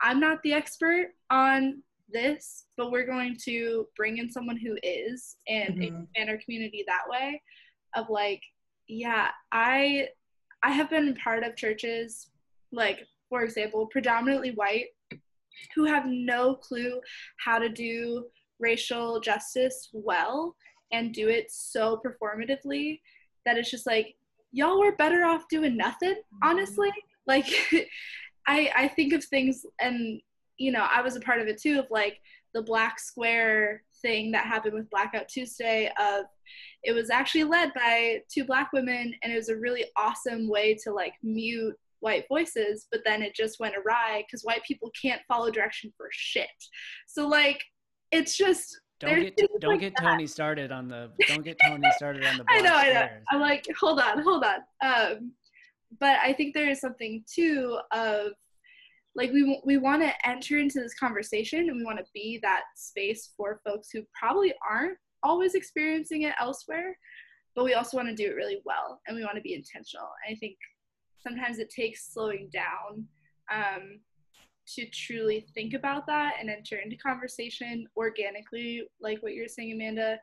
[0.00, 5.36] I'm not the expert on this, but we're going to bring in someone who is
[5.48, 6.02] and mm-hmm.
[6.02, 7.42] expand our community that way.
[7.94, 8.42] Of like,
[8.88, 10.08] yeah, I
[10.62, 12.28] I have been part of churches,
[12.72, 14.86] like for example, predominantly white,
[15.74, 17.00] who have no clue
[17.38, 18.26] how to do
[18.58, 20.54] racial justice well
[20.92, 23.00] and do it so performatively
[23.44, 24.14] that it's just like
[24.52, 26.90] y'all were better off doing nothing honestly
[27.26, 27.46] like
[28.46, 30.20] i i think of things and
[30.58, 32.20] you know i was a part of it too of like
[32.54, 36.24] the black square thing that happened with blackout tuesday of
[36.82, 40.74] it was actually led by two black women and it was a really awesome way
[40.74, 45.22] to like mute white voices but then it just went awry because white people can't
[45.26, 46.48] follow direction for shit
[47.06, 47.62] so like
[48.12, 50.04] it's just don't get don't like get that.
[50.04, 52.44] Tony started on the don't get Tony started on the.
[52.48, 53.08] I know, I know.
[53.30, 54.60] I'm like, hold on, hold on.
[54.82, 55.32] Um,
[56.00, 58.32] but I think there is something too of
[59.14, 62.64] like we we want to enter into this conversation and we want to be that
[62.76, 66.96] space for folks who probably aren't always experiencing it elsewhere,
[67.54, 70.08] but we also want to do it really well and we want to be intentional.
[70.26, 70.56] And I think
[71.18, 73.04] sometimes it takes slowing down
[73.52, 74.00] um,
[74.74, 80.18] to truly think about that and enter into conversation organically, like what you're saying, Amanda,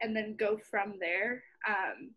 [0.00, 1.42] and then go from there.
[1.68, 2.10] Um,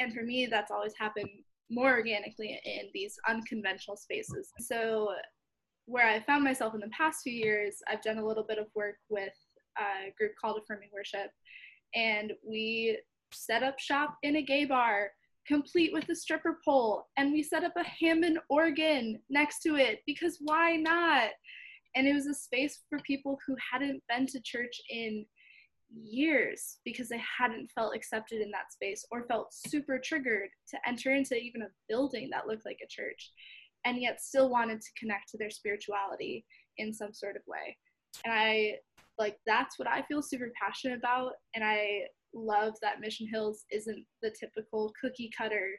[0.00, 1.28] and for me, that's always happened
[1.70, 4.50] more organically in these unconventional spaces.
[4.60, 5.14] So,
[5.86, 8.66] where I found myself in the past few years, I've done a little bit of
[8.74, 9.34] work with
[9.78, 11.30] a group called Affirming Worship,
[11.94, 12.98] and we
[13.32, 15.10] set up shop in a gay bar
[15.46, 20.00] complete with a stripper pole and we set up a Hammond organ next to it
[20.06, 21.30] because why not?
[21.94, 25.24] And it was a space for people who hadn't been to church in
[26.02, 31.14] years because they hadn't felt accepted in that space or felt super triggered to enter
[31.14, 33.32] into even a building that looked like a church
[33.84, 36.44] and yet still wanted to connect to their spirituality
[36.78, 37.76] in some sort of way.
[38.24, 38.76] And I
[39.18, 42.02] like that's what I feel super passionate about and I
[42.34, 45.70] love that Mission Hills isn't the typical cookie cutter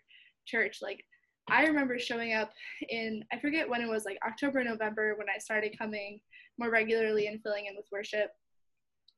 [0.46, 0.80] church.
[0.82, 1.04] Like
[1.50, 2.52] I remember showing up
[2.90, 6.20] in I forget when it was like October, November when I started coming
[6.58, 8.32] more regularly and filling in with worship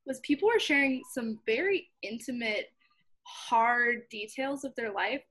[0.07, 2.71] was people were sharing some very intimate
[3.23, 5.21] hard details of their life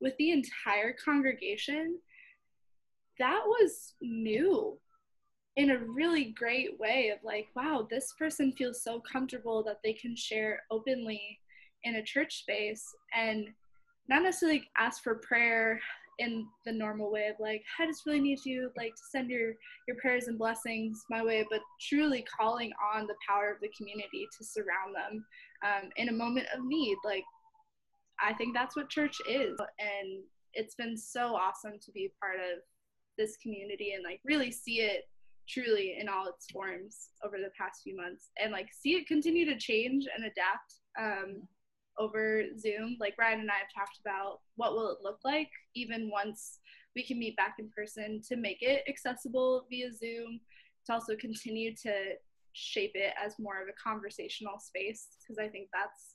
[0.00, 1.98] with the entire congregation.
[3.18, 4.78] That was new
[5.56, 9.94] in a really great way of like wow this person feels so comfortable that they
[9.94, 11.38] can share openly
[11.84, 12.84] in a church space
[13.14, 13.46] and
[14.08, 15.80] not necessarily ask for prayer
[16.18, 19.52] in the normal way of like i just really need you like to send your
[19.86, 24.26] your prayers and blessings my way but truly calling on the power of the community
[24.36, 25.24] to surround them
[25.64, 26.96] um, in a moment of need.
[27.04, 27.24] Like
[28.20, 30.22] i think that's what church is and
[30.54, 32.62] it's been so awesome to be part of
[33.18, 35.02] this community and like really see it
[35.48, 39.44] truly in all its forms over the past few months and like see it continue
[39.44, 41.42] to change and adapt um,
[41.98, 42.96] over Zoom.
[43.00, 46.58] Like Ryan and I have talked about what will it look like even once
[46.94, 50.40] we can meet back in person to make it accessible via Zoom,
[50.86, 52.14] to also continue to
[52.52, 56.14] shape it as more of a conversational space because I think that's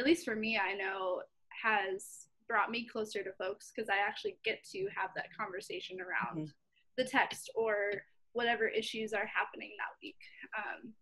[0.00, 1.22] at least for me I know
[1.62, 6.46] has brought me closer to folks because I actually get to have that conversation around
[6.46, 6.50] mm-hmm.
[6.98, 10.18] the text or whatever issues are happening that week.
[10.56, 10.92] Um,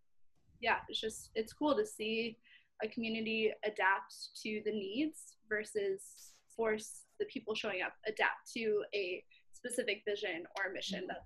[0.61, 2.39] yeah, it's just it's cool to see
[2.85, 9.23] a community adapt to the needs versus force the people showing up adapt to a
[9.53, 11.25] specific vision or mission that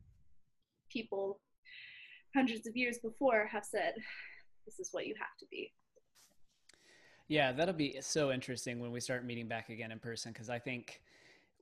[0.91, 1.41] people
[2.35, 3.95] hundreds of years before have said
[4.65, 5.73] this is what you have to be.
[7.29, 10.59] Yeah that'll be so interesting when we start meeting back again in person because i
[10.59, 11.03] think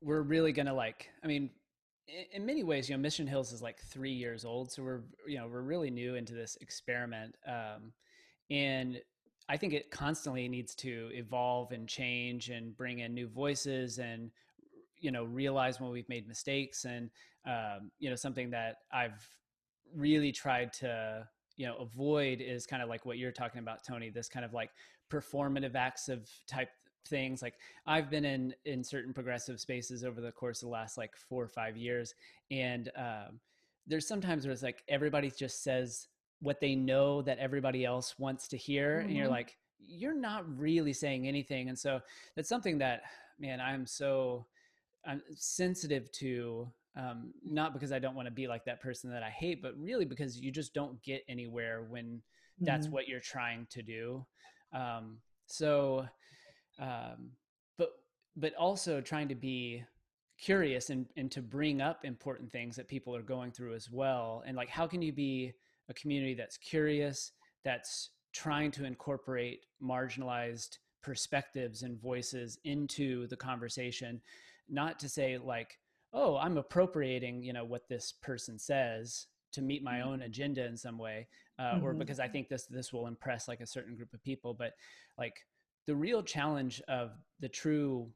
[0.00, 1.50] we're really gonna like i mean
[2.32, 5.38] in many ways you know mission hills is like three years old so we're you
[5.38, 7.92] know we're really new into this experiment um,
[8.50, 9.00] and
[9.48, 14.30] I think it constantly needs to evolve and change and bring in new voices and
[14.98, 17.10] you know realize when we've made mistakes and
[17.46, 19.26] um, you know something that I've
[19.94, 24.10] really tried to you know avoid is kind of like what you're talking about Tony
[24.10, 24.70] this kind of like
[25.10, 26.70] performative acts of type
[27.06, 27.54] things like
[27.86, 31.44] I've been in in certain progressive spaces over the course of the last like four
[31.44, 32.14] or five years
[32.50, 33.40] and um,
[33.86, 36.08] there's sometimes where it's like everybody just says
[36.40, 39.08] what they know that everybody else wants to hear mm-hmm.
[39.08, 39.34] and you're mm-hmm.
[39.34, 42.00] like you're not really saying anything and so
[42.34, 43.02] that's something that
[43.38, 44.46] man i'm so
[45.06, 49.22] i'm sensitive to Um, not because I don't want to be like that person that
[49.22, 52.22] I hate, but really because you just don't get anywhere when
[52.60, 52.92] that's Mhm.
[52.92, 54.26] what you're trying to do.
[54.72, 56.08] Um, so,
[56.78, 57.36] um,
[57.76, 57.90] but
[58.34, 59.84] but also trying to be
[60.38, 64.42] curious and and to bring up important things that people are going through as well.
[64.46, 65.52] And like, how can you be
[65.88, 67.32] a community that's curious,
[67.64, 74.20] that's trying to incorporate marginalized perspectives and voices into the conversation,
[74.68, 75.78] not to say like,
[76.12, 80.76] oh, I'm appropriating, you know, what this person says to meet my own agenda in
[80.76, 81.98] some way, uh, or Mhm.
[81.98, 84.52] because I think this this will impress like a certain group of people.
[84.52, 84.74] But
[85.16, 85.46] like
[85.86, 88.12] the real challenge of the true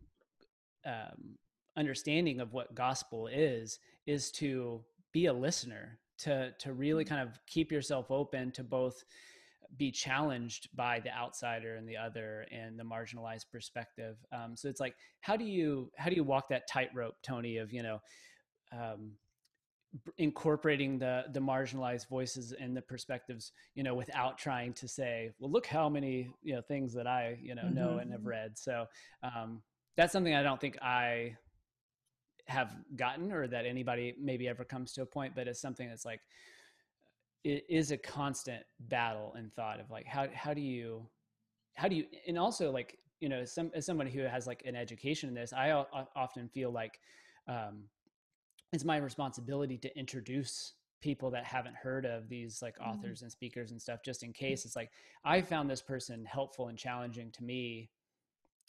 [0.84, 1.38] um,
[1.76, 7.38] understanding of what gospel is is to be a listener to to really kind of
[7.46, 9.04] keep yourself open to both
[9.76, 14.16] be challenged by the outsider and the other and the marginalized perspective.
[14.32, 17.72] Um, so it's like how do you how do you walk that tightrope tony of
[17.72, 18.00] you know
[18.72, 19.12] um,
[20.18, 25.50] incorporating the the marginalized voices and the perspectives you know without trying to say well
[25.50, 28.02] look how many you know things that i you know know Mhm.
[28.02, 28.56] and have read.
[28.58, 28.86] So
[29.22, 29.62] um,
[29.96, 31.36] that's something i don't think i
[32.50, 36.04] have gotten or that anybody maybe ever comes to a point but it's something that's
[36.04, 36.20] like
[37.44, 41.06] it is a constant battle and thought of like how how do you
[41.76, 44.74] how do you and also like you know some as somebody who has like an
[44.76, 45.70] education in this I
[46.16, 46.98] often feel like
[47.48, 47.84] um
[48.72, 52.88] it's my responsibility to introduce people that haven't heard of these like Mhm.
[52.88, 54.90] authors and speakers and stuff just in case it's like
[55.24, 57.90] i found this person helpful and challenging to me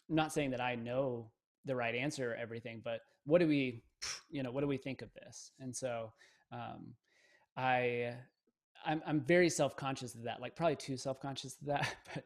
[0.10, 1.30] I'm not saying that i know
[1.66, 3.84] the right answer or everything but what do we
[4.30, 6.12] you know what do we think of this and so
[6.52, 6.94] um
[7.58, 8.14] i
[8.86, 12.24] i'm, I'm very self-conscious of that like probably too self-conscious of that but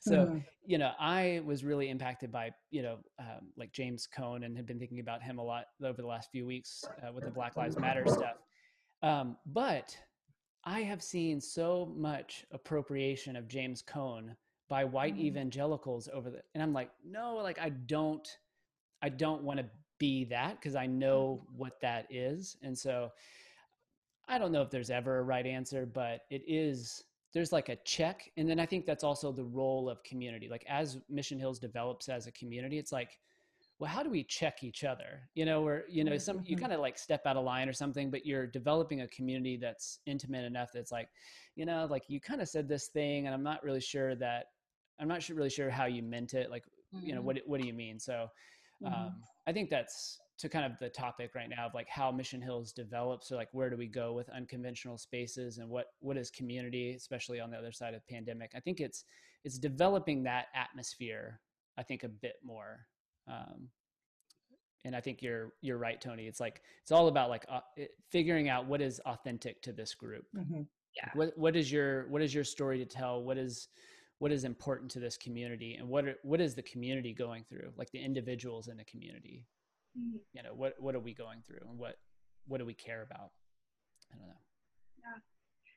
[0.00, 0.44] so Mhm.
[0.64, 4.66] you know i was really impacted by you know um, like james cone and had
[4.66, 7.56] been thinking about him a lot over the last few weeks uh, with the black
[7.56, 8.36] lives matter stuff
[9.02, 9.96] um, but
[10.64, 14.34] i have seen so much appropriation of james cone
[14.68, 15.20] by white Mhm.
[15.26, 18.38] evangelicals over the and i'm like no like i don't
[19.02, 19.66] i don't want to
[19.98, 23.10] be that because i know what that is and so
[24.28, 27.02] I don't know if there's ever a right answer, but it is
[27.32, 30.48] there's like a check and then I think that's also the role of community.
[30.48, 33.18] Like as Mission Hills develops as a community, it's like
[33.78, 35.28] well, how do we check each other?
[35.34, 36.60] You know, where you know, some you Mhm.
[36.60, 40.00] kind of like step out of line or something, but you're developing a community that's
[40.06, 41.08] intimate enough that's like,
[41.54, 44.46] you know, like you kind of said this thing and I'm not really sure that
[44.98, 46.50] I'm not sure, really sure how you meant it.
[46.50, 46.64] Like,
[47.02, 47.24] you know, Mhm.
[47.24, 47.98] what what do you mean?
[48.00, 48.28] So
[48.82, 48.92] Mhm.
[48.92, 52.40] um, I think that's to kind of the topic right now of like how Mission
[52.40, 53.28] Hills develops.
[53.28, 57.40] So like where do we go with unconventional spaces and what what is community, especially
[57.40, 58.52] on the other side of pandemic?
[58.54, 59.04] I think it's
[59.44, 61.40] it's developing that atmosphere.
[61.76, 62.86] I think a bit more.
[63.26, 63.70] Um,
[64.84, 66.26] and I think you're you're right, Tony.
[66.28, 69.94] It's like it's all about like uh, it, figuring out what is authentic to this
[69.94, 70.26] group.
[70.36, 70.66] Mhm.
[70.94, 71.10] Yeah.
[71.14, 73.22] What what is your what is your story to tell?
[73.22, 73.68] What is
[74.18, 77.70] what is important to this community, and what are, what is the community going through?
[77.76, 79.46] Like the individuals in the community.
[79.98, 80.18] Mhm.
[80.32, 81.96] You know, what what are we going through, and what
[82.46, 83.30] what do we care about?
[84.12, 84.40] I don't know.
[85.00, 85.20] Yeah.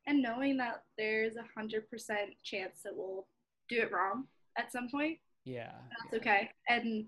[0.08, 3.28] And knowing that there's a hundred percent chance that we'll
[3.70, 4.28] do it wrong
[4.58, 5.72] at some point Yeah.
[5.90, 7.08] that's okay and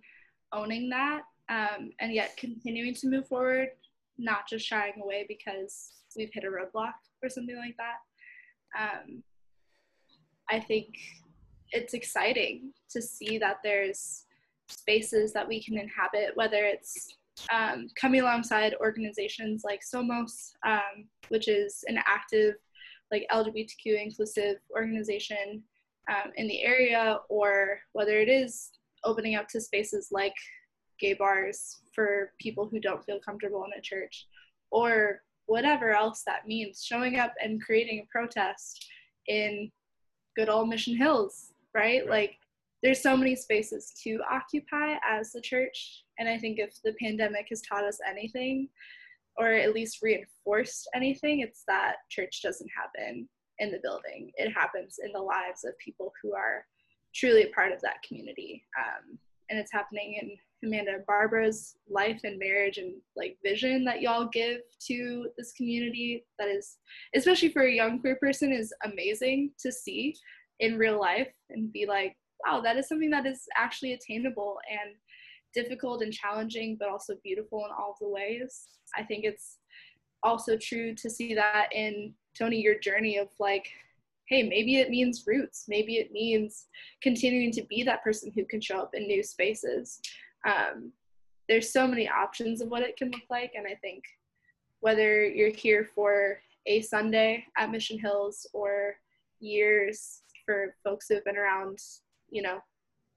[0.53, 3.69] owning that um, and yet continuing to move forward
[4.17, 7.97] not just shying away because we've hit a roadblock or something like that
[8.79, 9.23] um,
[10.49, 10.87] i think
[11.71, 14.25] it's exciting to see that there's
[14.67, 17.15] spaces that we can inhabit whether it's
[17.51, 22.55] um, coming alongside organizations like somos um, which is an active
[23.11, 25.63] like lgbtq inclusive organization
[26.09, 28.71] um, in the area or whether it is
[29.03, 30.35] opening up to spaces like
[30.99, 34.27] gay bars for people who don't feel comfortable in a church
[34.71, 38.85] or whatever else that means showing up and creating a protest
[39.27, 39.71] in
[40.35, 42.09] good old mission hills right, Right.
[42.09, 42.37] like
[42.81, 47.47] there's so many spaces to occupy as the church and i think if the pandemic
[47.49, 48.69] has taught us anything
[49.37, 53.27] or at least reinforced anything it's that church doesn't happen
[53.59, 56.65] in the building it happens in the lives of people who are
[57.13, 59.17] truly a part of that community um,
[59.49, 60.31] and it's happening in
[60.63, 66.47] amanda barbara's life and marriage and like vision that y'all give to this community that
[66.47, 66.77] is
[67.15, 70.15] especially for a young queer person is amazing to see
[70.59, 72.15] in real life and be like
[72.45, 74.95] wow that is something that is actually attainable and
[75.53, 78.67] difficult and challenging but also beautiful in all the ways.
[78.97, 79.59] I think it's
[80.23, 83.67] also true to see that in tony your journey of like
[84.27, 85.65] hey maybe it means roots.
[85.67, 86.67] Maybe it means
[87.01, 89.99] continuing to be that person who can show up in new spaces
[90.45, 90.91] um,
[91.49, 94.03] there's so many options of what it can look like and i think
[94.83, 98.95] whether you're here for a Sunday at Mission Hills or
[99.39, 101.79] years for folks who have been around,
[102.29, 102.59] you know,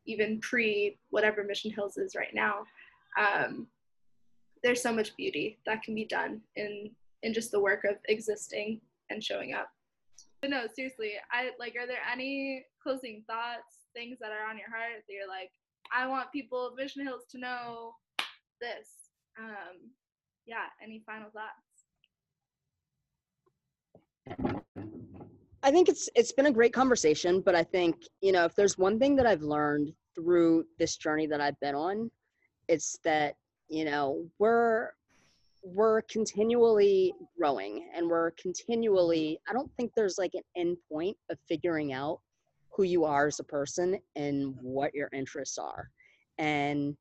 [0.06, 2.64] even pre whatever Mission Hills is right now.
[3.18, 3.66] Um,
[4.62, 6.90] there's so much beauty that can be done in
[7.22, 8.80] in just the work of existing
[9.10, 9.68] and showing up.
[10.40, 11.74] But no, seriously, I like.
[11.76, 15.50] Are there any closing thoughts, things that are on your heart that you're like,
[15.94, 17.92] I want people of Mission Hills to know
[18.60, 18.88] this?
[19.38, 19.90] Um,
[20.46, 20.66] yeah.
[20.82, 21.66] Any final thoughts?
[25.62, 28.78] I think it's it's been a great conversation, but I think you know if there's
[28.78, 32.10] one thing that I've learned through this journey that I've been on,
[32.68, 33.34] it's that
[33.68, 34.90] you know we're
[35.62, 41.38] we're continually growing and we're continually i don't think there's like an end point of
[41.48, 42.20] figuring out
[42.76, 44.66] who you are as a person and mm-hmm.
[44.66, 45.90] what your interests are.
[46.38, 46.96] And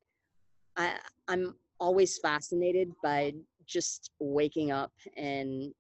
[0.77, 0.97] i
[1.27, 3.33] i'm always fascinated by
[3.65, 5.73] just waking up and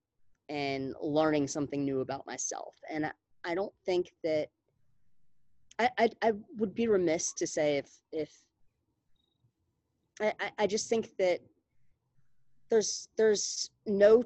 [0.49, 2.75] and learning something new about myself.
[2.91, 3.11] And i,
[3.43, 4.47] I don't think that
[5.79, 8.31] I, I i would be remiss to say if if
[10.21, 11.39] I, I just think that
[12.69, 14.23] there's there's no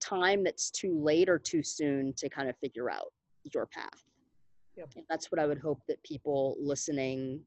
[0.00, 3.12] time that's too late or too soon to kind of figure out
[3.54, 4.09] your path.
[4.80, 4.88] Yep.
[4.96, 7.40] And that's what I would hope that people listening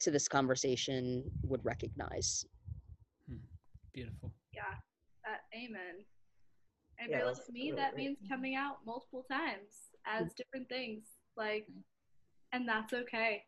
[0.00, 2.44] to this conversation would recognize.
[3.28, 3.36] Hmm.
[3.94, 4.30] Beautiful.
[4.52, 4.62] Yeah.
[5.24, 6.04] That amen.
[6.98, 8.04] And Yeah, feel like to me really that great.
[8.04, 11.04] means coming out multiple times as different things.
[11.36, 11.66] Like
[12.52, 13.44] and that's okay.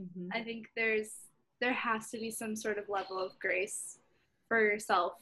[0.00, 0.28] Mhm.
[0.32, 1.28] I think there's
[1.60, 3.98] there has to be some sort of level of grace
[4.48, 5.12] for yourself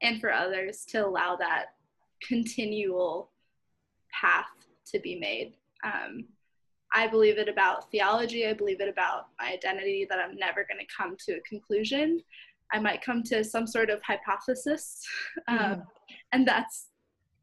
[0.00, 1.76] and for others to allow that
[2.22, 3.30] continual
[4.10, 4.48] path
[4.86, 5.54] to be made.
[5.84, 6.26] Um,
[6.94, 8.46] I believe it about theology.
[8.46, 12.22] I believe it about my identity that I'm never going to come to a conclusion.
[12.72, 15.00] I might come to some sort of hypothesis,
[15.48, 15.84] um,
[16.32, 16.88] and that's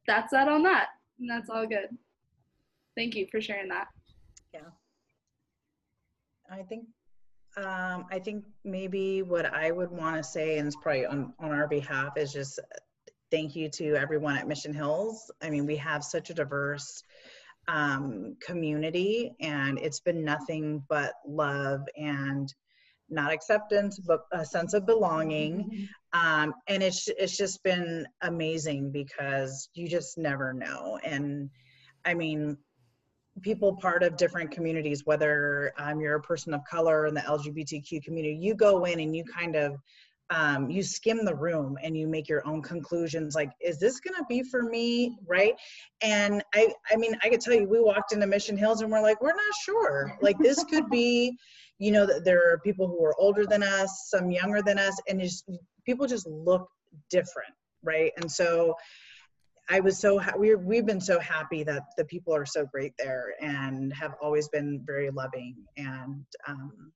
[0.07, 0.87] that's that on that,
[1.19, 1.89] and that's all good.
[2.97, 3.87] Thank you for sharing that.
[4.53, 4.61] Yeah,
[6.51, 6.85] I think
[7.57, 11.51] um, I think maybe what I would want to say, and it's probably on, on
[11.51, 12.59] our behalf, is just
[13.31, 15.31] thank you to everyone at Mission Hills.
[15.41, 17.03] I mean, we have such a diverse
[17.73, 22.53] um, community, and it's been nothing but love and
[23.09, 25.89] not acceptance, but a sense of belonging.
[26.13, 30.99] Um, and it's it's just been amazing because you just never know.
[31.03, 31.49] And
[32.05, 32.57] I mean,
[33.41, 38.03] people part of different communities, whether um, you're a person of color in the LGBTQ
[38.03, 39.77] community, you go in and you kind of
[40.29, 43.35] um, you skim the room and you make your own conclusions.
[43.35, 45.53] Like, is this gonna be for me, right?
[46.01, 49.01] And I, I mean, I could tell you, we walked into Mission Hills and we're
[49.01, 50.17] like, we're not sure.
[50.21, 51.37] Like, this could be,
[51.77, 54.95] you know, that there are people who are older than us, some younger than us,
[55.07, 55.49] and just
[55.85, 56.67] people just look
[57.09, 58.11] different, right?
[58.17, 58.75] And so
[59.69, 62.93] I was so ha- we're we've been so happy that the people are so great
[62.97, 66.91] there and have always been very loving and um,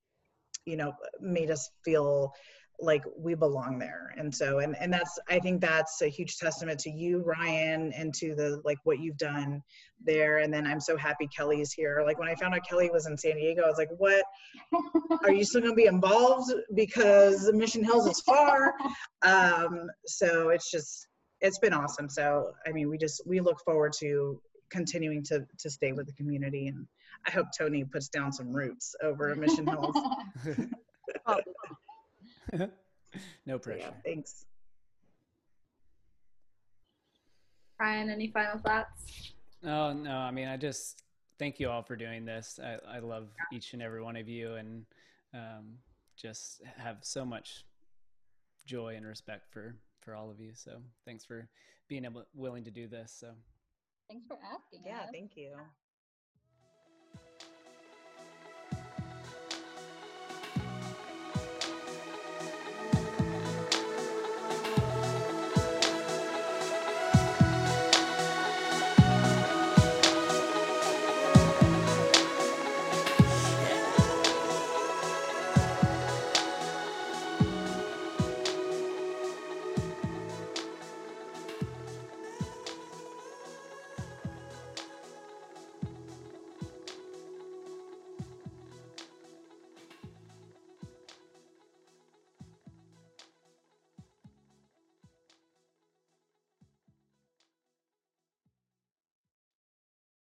[0.66, 2.32] you know made us feel
[2.80, 4.12] like we belong there.
[4.16, 8.14] And so and and that's I think that's a huge testament to you Ryan and
[8.14, 9.62] to the like what you've done
[10.04, 10.38] there.
[10.38, 12.02] And then I'm so happy Kelly's here.
[12.06, 14.24] Like when I found out Kelly was in San Diego I was like what?
[15.24, 16.52] Are you still going to be involved?
[16.74, 18.74] Because Mission Hills is far.
[19.22, 21.08] Um, so it's just
[21.40, 22.08] it's been awesome.
[22.08, 24.40] So I mean, we just we look forward to
[24.70, 26.86] continuing to to stay with the community, and
[27.26, 29.96] I hope Tony puts down some roots over at Mission Hills.
[33.46, 33.80] no pressure.
[33.80, 34.44] yeah, thanks.
[37.80, 39.32] Ryan, any final thoughts?
[39.64, 41.04] Oh no, I mean, I just
[41.38, 42.58] thank you all for doing this.
[42.62, 44.84] I, I love each and every one of you, and
[45.34, 45.78] um,
[46.16, 47.64] just have so much
[48.66, 50.52] joy and respect for for all of you.
[50.54, 51.48] So thanks for
[51.88, 53.14] being able willing to do this.
[53.18, 53.28] So
[54.08, 54.80] Thanks for asking.
[54.86, 55.08] Yeah, us.
[55.12, 55.52] thank you.